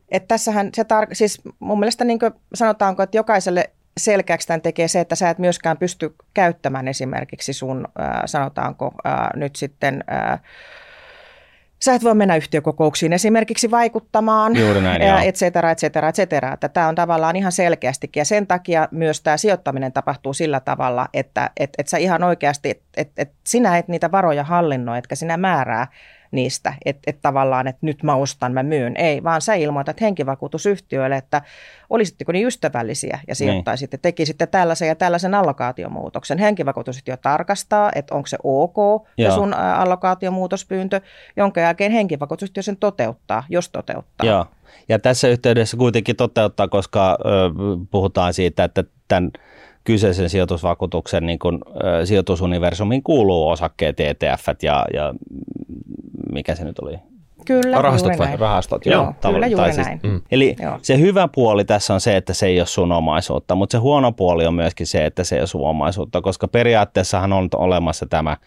[0.10, 2.20] Et tässähän se tar- siis mun mielestä niin
[2.54, 7.88] sanotaanko, että jokaiselle selkeäksi tämän tekee se, että sä et myöskään pysty käyttämään esimerkiksi sun,
[8.00, 10.04] äh, sanotaanko äh, nyt sitten...
[10.12, 10.42] Äh,
[11.82, 16.58] Sä et voi mennä yhtiökokouksiin esimerkiksi vaikuttamaan, Juuri näin, et cetera, et cetera, et cetera.
[16.58, 21.50] Tämä on tavallaan ihan selkeästikin ja sen takia myös tämä sijoittaminen tapahtuu sillä tavalla, että
[21.58, 25.38] et, et sä ihan oikeasti, että et, et sinä et niitä varoja hallinnoi, etkä sinä
[25.38, 25.88] määrää
[26.32, 28.98] niistä, että et tavallaan, että nyt mä ostan, mä myyn.
[28.98, 31.42] Ei, vaan sä ilmoitat henkivakuutusyhtiöille, että
[31.90, 34.02] olisitteko niin ystävällisiä ja sijoittaisitte, niin.
[34.02, 36.38] tekisitte tällaisen ja tällaisen allokaatiomuutoksen.
[36.38, 38.78] Henkivakuutusyhtiö tarkastaa, että onko se ok
[39.18, 39.36] Joo.
[39.36, 41.02] sun allokaatiomuutospyyntö,
[41.38, 44.28] jonka jälkeen henkivakuutusyhtiö sen toteuttaa, jos toteuttaa.
[44.28, 44.46] Joo.
[44.90, 47.26] Ja tässä yhteydessä kuitenkin toteuttaa, koska ö,
[47.92, 49.32] puhutaan siitä, että tämän
[49.84, 51.62] kyseisen sijoitusvakuutuksen niin kun,
[52.02, 55.14] ö, sijoitusuniversumiin kuuluu osakkeet, ETF ja, ja
[56.38, 56.98] mikä se nyt oli?
[57.46, 58.28] Kyllä, Rahastot juuri vai?
[58.28, 58.40] näin.
[58.40, 59.04] Rahastot, joo.
[59.04, 60.00] joo kyllä juuri siis, näin.
[60.04, 60.22] Mm.
[60.32, 60.80] Eli joo.
[60.82, 64.12] se hyvä puoli tässä on se, että se ei ole sun omaisuutta, mutta se huono
[64.12, 68.38] puoli on myöskin se, että se ei ole sun omaisuutta, koska periaatteessahan on olemassa tämä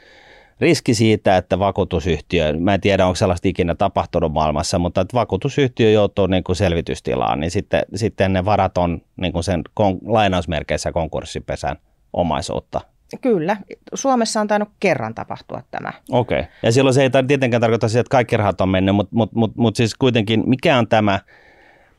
[0.60, 5.90] riski siitä, että vakuutusyhtiö, mä en tiedä onko sellaista ikinä tapahtunut maailmassa, mutta että vakuutusyhtiö
[5.90, 10.92] joutuu niin kuin selvitystilaan, niin sitten, sitten ne varat on niin kuin sen kon, lainausmerkeissä
[10.92, 11.76] konkurssipesän
[12.12, 12.80] omaisuutta.
[13.20, 13.56] Kyllä.
[13.94, 15.92] Suomessa on tainnut kerran tapahtua tämä.
[16.10, 16.38] Okei.
[16.40, 16.50] Okay.
[16.62, 19.56] Ja silloin se ei tietenkään tarkoita sitä, että kaikki rahat on mennyt, mutta mut, mut,
[19.56, 21.20] mut siis kuitenkin mikä on tämä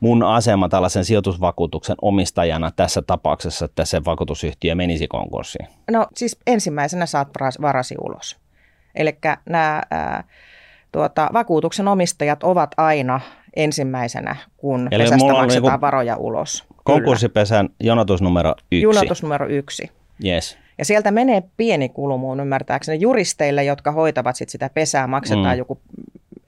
[0.00, 5.68] mun asema tällaisen sijoitusvakuutuksen omistajana tässä tapauksessa, että se vakuutusyhtiö menisi konkurssiin?
[5.90, 7.28] No siis ensimmäisenä saat
[7.62, 8.38] varasi ulos.
[8.94, 10.24] Eli nämä ää,
[10.92, 13.20] tuota, vakuutuksen omistajat ovat aina
[13.56, 16.64] ensimmäisenä, kun Eli pesästä maksetaan niinku varoja ulos.
[16.84, 18.82] Konkurssipesän jonotusnumero yksi.
[18.82, 19.90] Jonotusnumero yksi.
[20.24, 20.58] Yes.
[20.78, 25.58] Ja sieltä menee pieni kulu muun ymmärtääkseni juristeille, jotka hoitavat sit sitä pesää, maksetaan mm.
[25.58, 25.80] joku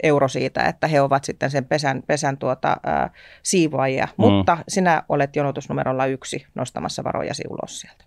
[0.03, 3.11] euro siitä, että he ovat sitten sen pesän, pesän tuota, ää,
[3.43, 4.05] siivoajia.
[4.05, 4.13] Mm.
[4.17, 8.05] Mutta sinä olet jonotusnumerolla yksi nostamassa varojasi ulos sieltä.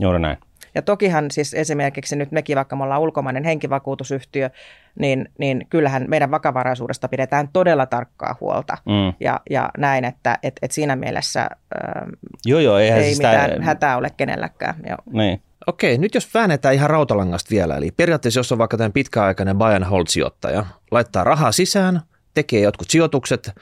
[0.00, 0.38] Juuri näin.
[0.74, 4.50] Ja tokihan siis esimerkiksi nyt mekin, vaikka me ollaan ulkomainen henkivakuutusyhtiö,
[4.98, 8.78] niin, niin kyllähän meidän vakavaraisuudesta pidetään todella tarkkaa huolta.
[8.86, 9.12] Mm.
[9.20, 12.06] Ja, ja näin, että et, et siinä mielessä ää,
[12.44, 13.64] joo, joo, ei siis mitään sitä...
[13.64, 14.74] hätää ole kenelläkään.
[14.88, 15.22] Joo.
[15.22, 15.42] Niin.
[15.66, 19.74] Okei, nyt jos väännetään ihan rautalangasta vielä, eli periaatteessa jos on vaikka tämän pitkäaikainen buy
[19.74, 22.00] and hold sijoittaja, laittaa rahaa sisään,
[22.34, 23.52] tekee jotkut sijoitukset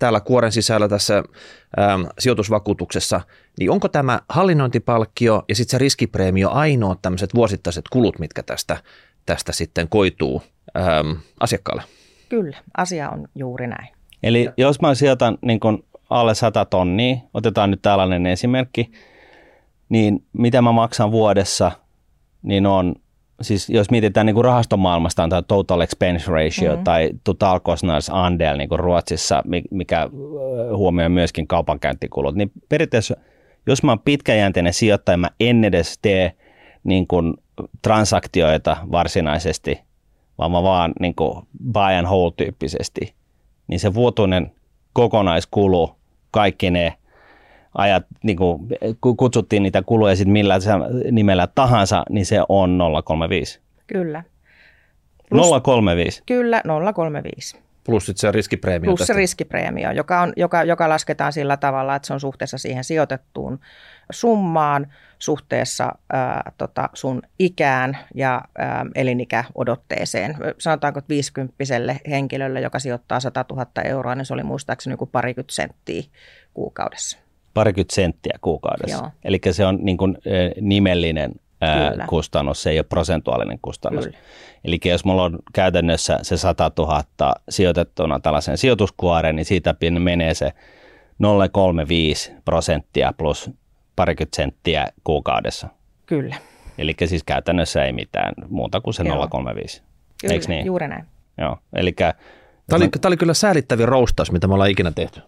[0.00, 3.20] täällä kuoren sisällä tässä äm, sijoitusvakuutuksessa,
[3.58, 8.76] niin onko tämä hallinnointipalkkio ja sitten se riskipreemio ainoa tämmöiset vuosittaiset kulut, mitkä tästä,
[9.26, 10.42] tästä sitten koituu
[10.76, 11.82] äm, asiakkaalle?
[12.28, 13.88] Kyllä, asia on juuri näin.
[14.22, 18.90] Eli jos mä sijoitan niin kun alle 100 tonnia, otetaan nyt tällainen esimerkki,
[19.88, 21.72] niin mitä mä maksan vuodessa,
[22.42, 22.94] niin on
[23.40, 26.84] siis jos mietitään niin kuin rahastomaailmasta, on tämä total expense ratio mm-hmm.
[26.84, 30.10] tai total kostnadsandel niin kuin Ruotsissa, mikä
[30.76, 33.16] huomioi myöskin kaupankäyntikulut, niin periaatteessa
[33.66, 36.32] jos mä oon pitkäjänteinen sijoittaja, mä en edes tee
[36.84, 37.34] niin kuin
[37.82, 39.80] transaktioita varsinaisesti,
[40.38, 43.14] vaan mä vaan niin kuin buy and hold tyyppisesti,
[43.68, 44.52] niin se vuotuinen
[44.92, 45.96] kokonaiskulu,
[46.30, 46.92] kaikki ne
[47.74, 48.68] ajat, niin kuin
[49.16, 50.58] kutsuttiin niitä kuluja sitten millä
[51.10, 53.60] nimellä tahansa, niin se on 035.
[53.86, 54.22] Kyllä.
[55.30, 56.22] Plus, 035.
[56.26, 56.62] Kyllä,
[56.94, 57.58] 035.
[57.84, 58.88] Plus sitten se riskipreemio.
[58.88, 59.12] Plus tästä.
[59.12, 63.60] se riskipreemio, joka, on, joka, joka lasketaan sillä tavalla, että se on suhteessa siihen sijoitettuun
[64.10, 64.86] summaan,
[65.18, 70.36] suhteessa ää, tota, sun ikään ja ää, elinikäodotteeseen.
[70.58, 71.54] Sanotaanko, että 50
[72.10, 76.02] henkilölle, joka sijoittaa 100 000 euroa, niin se oli muistaakseni joku parikymmentä senttiä
[76.54, 77.18] kuukaudessa
[77.54, 79.10] parikymmentä senttiä kuukaudessa.
[79.24, 80.18] Eli se on niin kuin,
[80.60, 84.08] nimellinen ää, kustannus, se ei ole prosentuaalinen kustannus.
[84.64, 87.04] Eli jos mulla on käytännössä se 100 000
[87.48, 90.52] sijoitettuna tällaisen sijoituskuoreen, niin siitä menee se
[92.28, 93.50] 0,35 prosenttia plus
[93.96, 95.68] parikymmentä senttiä kuukaudessa.
[96.06, 96.36] Kyllä.
[96.78, 99.24] Eli siis käytännössä ei mitään muuta kuin se Joo.
[99.24, 99.82] 0,35.
[100.20, 100.66] Kyllä, niin?
[100.66, 101.04] juuri näin.
[101.38, 101.94] Joo, eli
[102.70, 105.20] Tämä oli, tämä oli kyllä säälittävin roustaus, mitä me ollaan ikinä tehty.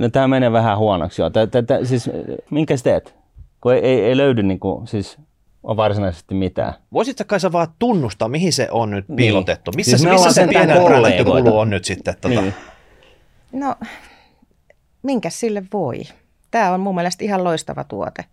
[0.00, 1.30] No tämä menee vähän huonoksi jo.
[1.30, 2.10] Tää, tää, tää, siis,
[2.50, 3.14] minkä sä teet?
[3.60, 5.18] Kun ei, ei, ei löydy niin kuin, siis
[5.62, 6.74] on varsinaisesti mitään.
[6.92, 9.16] Voisitko Kaisa vaan tunnustaa, mihin se on nyt niin.
[9.16, 9.70] piilotettu?
[9.76, 10.76] Missä, siis missä se pienen
[11.24, 12.14] kulu on nyt sitten?
[12.20, 12.40] Tuota?
[12.40, 12.54] Niin.
[13.52, 13.74] No,
[15.02, 16.02] minkä sille voi?
[16.50, 18.24] Tämä on mun mielestä ihan loistava tuote.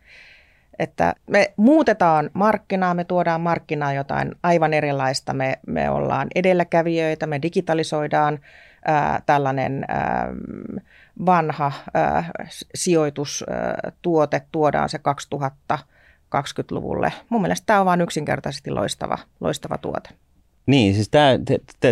[0.79, 5.33] Että me muutetaan markkinaa, me tuodaan markkinaa jotain aivan erilaista.
[5.33, 8.39] Me, me ollaan edelläkävijöitä, me digitalisoidaan
[8.85, 9.85] ää, tällainen...
[9.87, 10.27] Ää,
[11.25, 12.31] vanha äh,
[12.75, 14.99] sijoitustuote tuodaan se
[15.73, 17.13] 2020-luvulle.
[17.29, 20.09] Mun mielestä tämä on vain yksinkertaisesti loistava, loistava tuote.
[20.65, 21.11] Niin, siis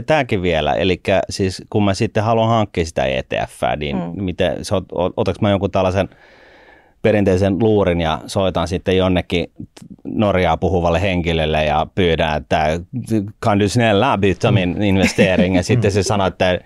[0.05, 4.23] tämäkin vielä, eli siis kun mä sitten haluan hankkia sitä ETF, niin mm.
[4.23, 4.57] miten,
[5.17, 6.09] otaks mä jonkun tällaisen
[7.01, 9.51] perinteisen luurin ja soitan sitten jonnekin
[10.03, 12.79] Norjaa puhuvalle henkilölle ja pyydän, että
[13.39, 16.59] kan du snälla byta min investering ja sitten se sanoo, että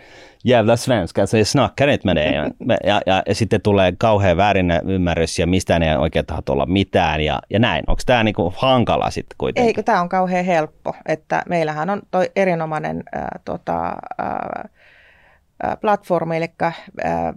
[0.43, 2.51] jävla svenska, så jag snackar inte med dig.
[2.83, 7.21] Ja, ja, ja sitten tulee kauhean väärin ymmärrys ja mistään ei oikein tahto olla mitään
[7.21, 7.83] ja, ja näin.
[7.87, 9.67] Onko tämä niinku hankala sitten kuitenkin?
[9.67, 13.87] Eikö tämä on kauhean helppo, että meillähän on toi erinomainen äh, tota,
[14.21, 14.69] äh,
[15.81, 16.47] platformi, eli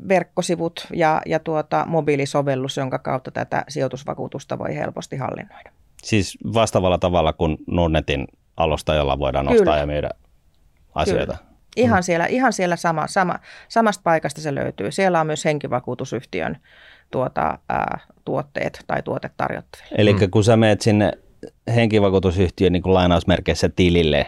[0.09, 5.70] verkkosivut ja, ja tuota, mobiilisovellus, jonka kautta tätä sijoitusvakuutusta voi helposti hallinnoida.
[6.03, 8.26] Siis vastaavalla tavalla kuin Nordnetin
[8.57, 9.61] alusta, jolla voidaan Kyllä.
[9.61, 10.11] ostaa ja myydä
[10.94, 11.36] asioita.
[11.36, 11.51] Kyllä.
[11.76, 12.02] Ihan mm.
[12.02, 14.92] siellä, ihan siellä sama, sama, samasta paikasta se löytyy.
[14.92, 16.58] Siellä on myös henkivakuutusyhtiön
[17.10, 19.94] tuota, ää, tuotteet tai tuotet tarjottaville.
[19.98, 20.30] Eli mm.
[20.30, 21.12] kun sä menet sinne
[21.74, 24.26] henkivakuutusyhtiön niin kuin lainausmerkeissä tilille,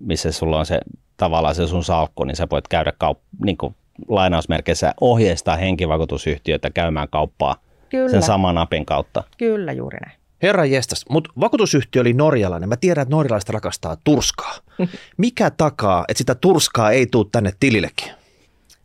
[0.00, 0.80] missä sulla on se
[1.16, 3.74] tavallaan se sun salkku, niin sä voit käydä kaup- niin kuin
[4.08, 7.56] lainausmerkeissä ohjeistaa henkivakuutusyhtiötä käymään kauppaa
[7.88, 8.08] Kyllä.
[8.08, 9.22] sen saman napin kautta.
[9.38, 10.18] Kyllä, juuri näin.
[10.42, 12.68] Herra jestas, mutta vakuutusyhtiö oli norjalainen.
[12.68, 14.54] Mä tiedän, että norjalaiset rakastaa turskaa.
[15.16, 18.12] Mikä takaa, että sitä turskaa ei tule tänne tilillekin?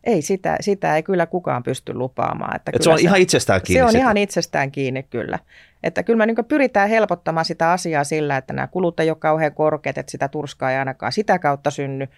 [0.04, 2.56] Ei, sitä, sitä ei kyllä kukaan pysty lupaamaan.
[2.56, 3.78] Että Et se on se, ihan itsestään kiinni?
[3.78, 4.00] Se on sitten.
[4.00, 5.38] ihan itsestään kiinni, kyllä.
[5.82, 9.54] Että kyllä me niin pyritään helpottamaan sitä asiaa sillä, että nämä kulut ei ole kauhean
[9.54, 12.08] korkeat, että sitä turskaa ei ainakaan sitä kautta synny.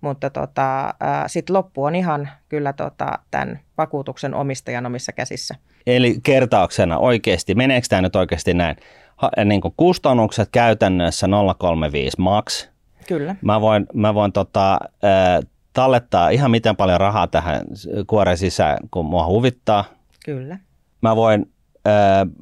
[0.00, 0.94] Mutta tota,
[1.26, 5.54] sitten loppu on ihan kyllä tota, tämän vakuutuksen omistajan omissa käsissä.
[5.86, 8.76] Eli kertauksena oikeasti, meneekö tämä nyt oikeasti näin?
[9.16, 11.26] Ha, niin kuin kustannukset käytännössä
[11.58, 12.68] 035 max.
[13.08, 13.36] Kyllä.
[13.42, 14.72] Mä voin, mä voin tota,
[15.04, 17.64] äh, tallettaa ihan miten paljon rahaa tähän
[18.06, 19.84] kuoren sisään, kun mua huvittaa.
[20.24, 20.58] Kyllä.
[21.00, 21.52] Mä voin
[21.86, 21.92] äh,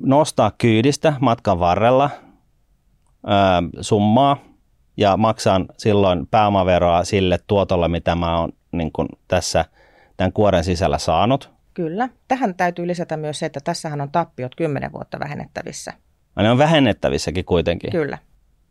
[0.07, 2.11] nostaa kyydistä matkan varrella äh,
[3.80, 4.36] summaa
[4.97, 8.90] ja maksan silloin pääomaveroa sille tuotolle, mitä mä oon niin
[9.28, 9.64] tässä
[10.16, 11.51] tämän kuoren sisällä saanut.
[11.75, 12.09] Kyllä.
[12.29, 15.93] Tähän täytyy lisätä myös se, että tässähän on tappiot 10 vuotta vähennettävissä.
[16.37, 17.91] Ja ne on vähennettävissäkin kuitenkin.
[17.91, 18.18] Kyllä.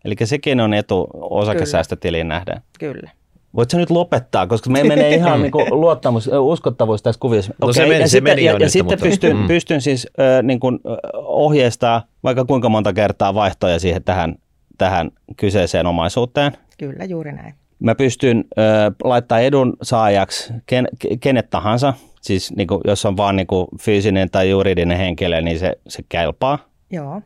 [0.05, 2.61] Eli sekin on etu osakesäästötiliin nähden.
[2.79, 3.11] Kyllä.
[3.55, 7.53] Voitko nyt lopettaa, koska me menee ihan niin kuin luottamus, uskottavuus tässä kuviossa.
[7.61, 7.73] No okay.
[7.73, 9.05] se meni, ja se sitten, meni ja, ja, ja sitten mutta...
[9.05, 9.47] pystyn, mm.
[9.47, 10.79] pystyn siis äh, niin kuin,
[11.13, 14.35] ohjeistaa vaikka kuinka monta kertaa vaihtoja siihen tähän,
[14.77, 16.51] tähän kyseiseen omaisuuteen.
[16.77, 17.53] Kyllä, juuri näin.
[17.79, 20.87] Mä pystyn äh, laittaa edun saajaksi ken,
[21.19, 25.59] kenet tahansa, siis niin kuin, jos on vaan niin kuin, fyysinen tai juridinen henkilö, niin
[25.59, 26.59] se, se kelpaa.
[26.91, 27.21] Joo.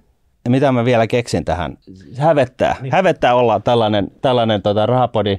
[0.46, 1.78] Ja mitä mä vielä keksin tähän?
[2.18, 2.76] Hävettää.
[2.82, 2.92] Niin.
[2.94, 5.38] Hävettää olla tällainen, tällainen tota, rahapodi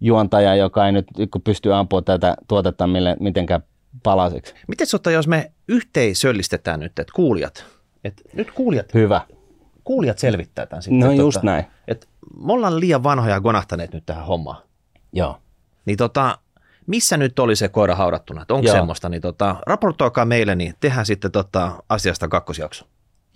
[0.00, 1.06] juontaja, joka ei nyt
[1.44, 3.62] pysty ampua tätä tuotetta mille, mitenkään
[4.02, 4.54] palasiksi.
[4.68, 7.64] Miten sotta, jos me yhteisöllistetään nyt, että kuulijat,
[8.04, 8.94] että nyt kuulijat.
[8.94, 9.20] Hyvä.
[9.84, 11.00] kuulijat selvittää tämän sitten.
[11.00, 11.64] No just näin.
[11.88, 12.08] Et
[12.44, 14.62] me ollaan liian vanhoja gonahtaneet nyt tähän hommaan.
[15.12, 15.38] Joo.
[15.84, 16.38] Niin tota,
[16.86, 18.76] missä nyt oli se koira haudattuna, että onko Joo.
[18.76, 22.84] semmoista, niin tota, raportoikaa meille, niin tehdään sitten tota, asiasta kakkosjakso.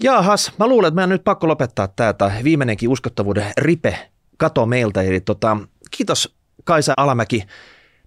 [0.03, 1.89] Jaahas, mä luulen, että meidän on nyt pakko lopettaa
[2.19, 5.57] tai viimeinenkin uskottavuuden ripe kato meiltä, eli tota,
[5.91, 7.45] kiitos Kaisa Alamäki,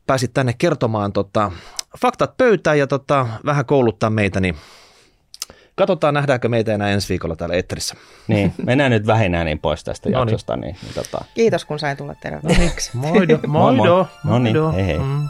[0.08, 1.52] pääsit tänne kertomaan tota,
[2.02, 4.56] faktat pöytään ja tota, vähän kouluttaa meitä, niin
[5.76, 7.96] katsotaan nähdäänkö meitä enää ensi viikolla täällä Etterissä.
[8.28, 10.32] Niin, mennään nyt vähinään niin pois tästä No niin.
[10.32, 10.56] jaksosta.
[10.58, 11.26] Niin, niin tota.
[11.34, 12.98] Kiitos, kun sain tulla terveeksi.
[12.98, 14.06] Moido, Moi, moi.
[14.24, 15.00] No niin, hei hei.
[15.00, 15.30] Mm.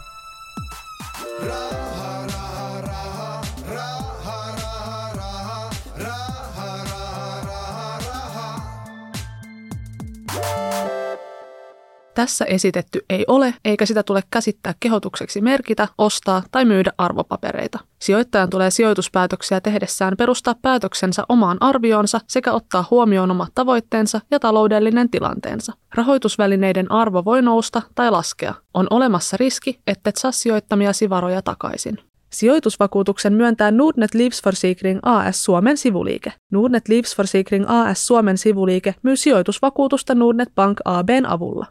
[12.15, 17.79] Tässä esitetty ei ole, eikä sitä tule käsittää kehotukseksi merkitä, ostaa tai myydä arvopapereita.
[17.99, 25.09] Sijoittajan tulee sijoituspäätöksiä tehdessään perustaa päätöksensä omaan arvioonsa sekä ottaa huomioon omat tavoitteensa ja taloudellinen
[25.09, 25.73] tilanteensa.
[25.95, 28.53] Rahoitusvälineiden arvo voi nousta tai laskea.
[28.73, 31.97] On olemassa riski, ettet saa sijoittamiasi varoja takaisin.
[32.33, 36.33] Sijoitusvakuutuksen myöntää Nordnet Livsforsikring AS Suomen sivuliike.
[36.51, 41.65] Nordnet Livsforsikring AS Suomen sivuliike myy sijoitusvakuutusta Nordnet Bank ABn avulla.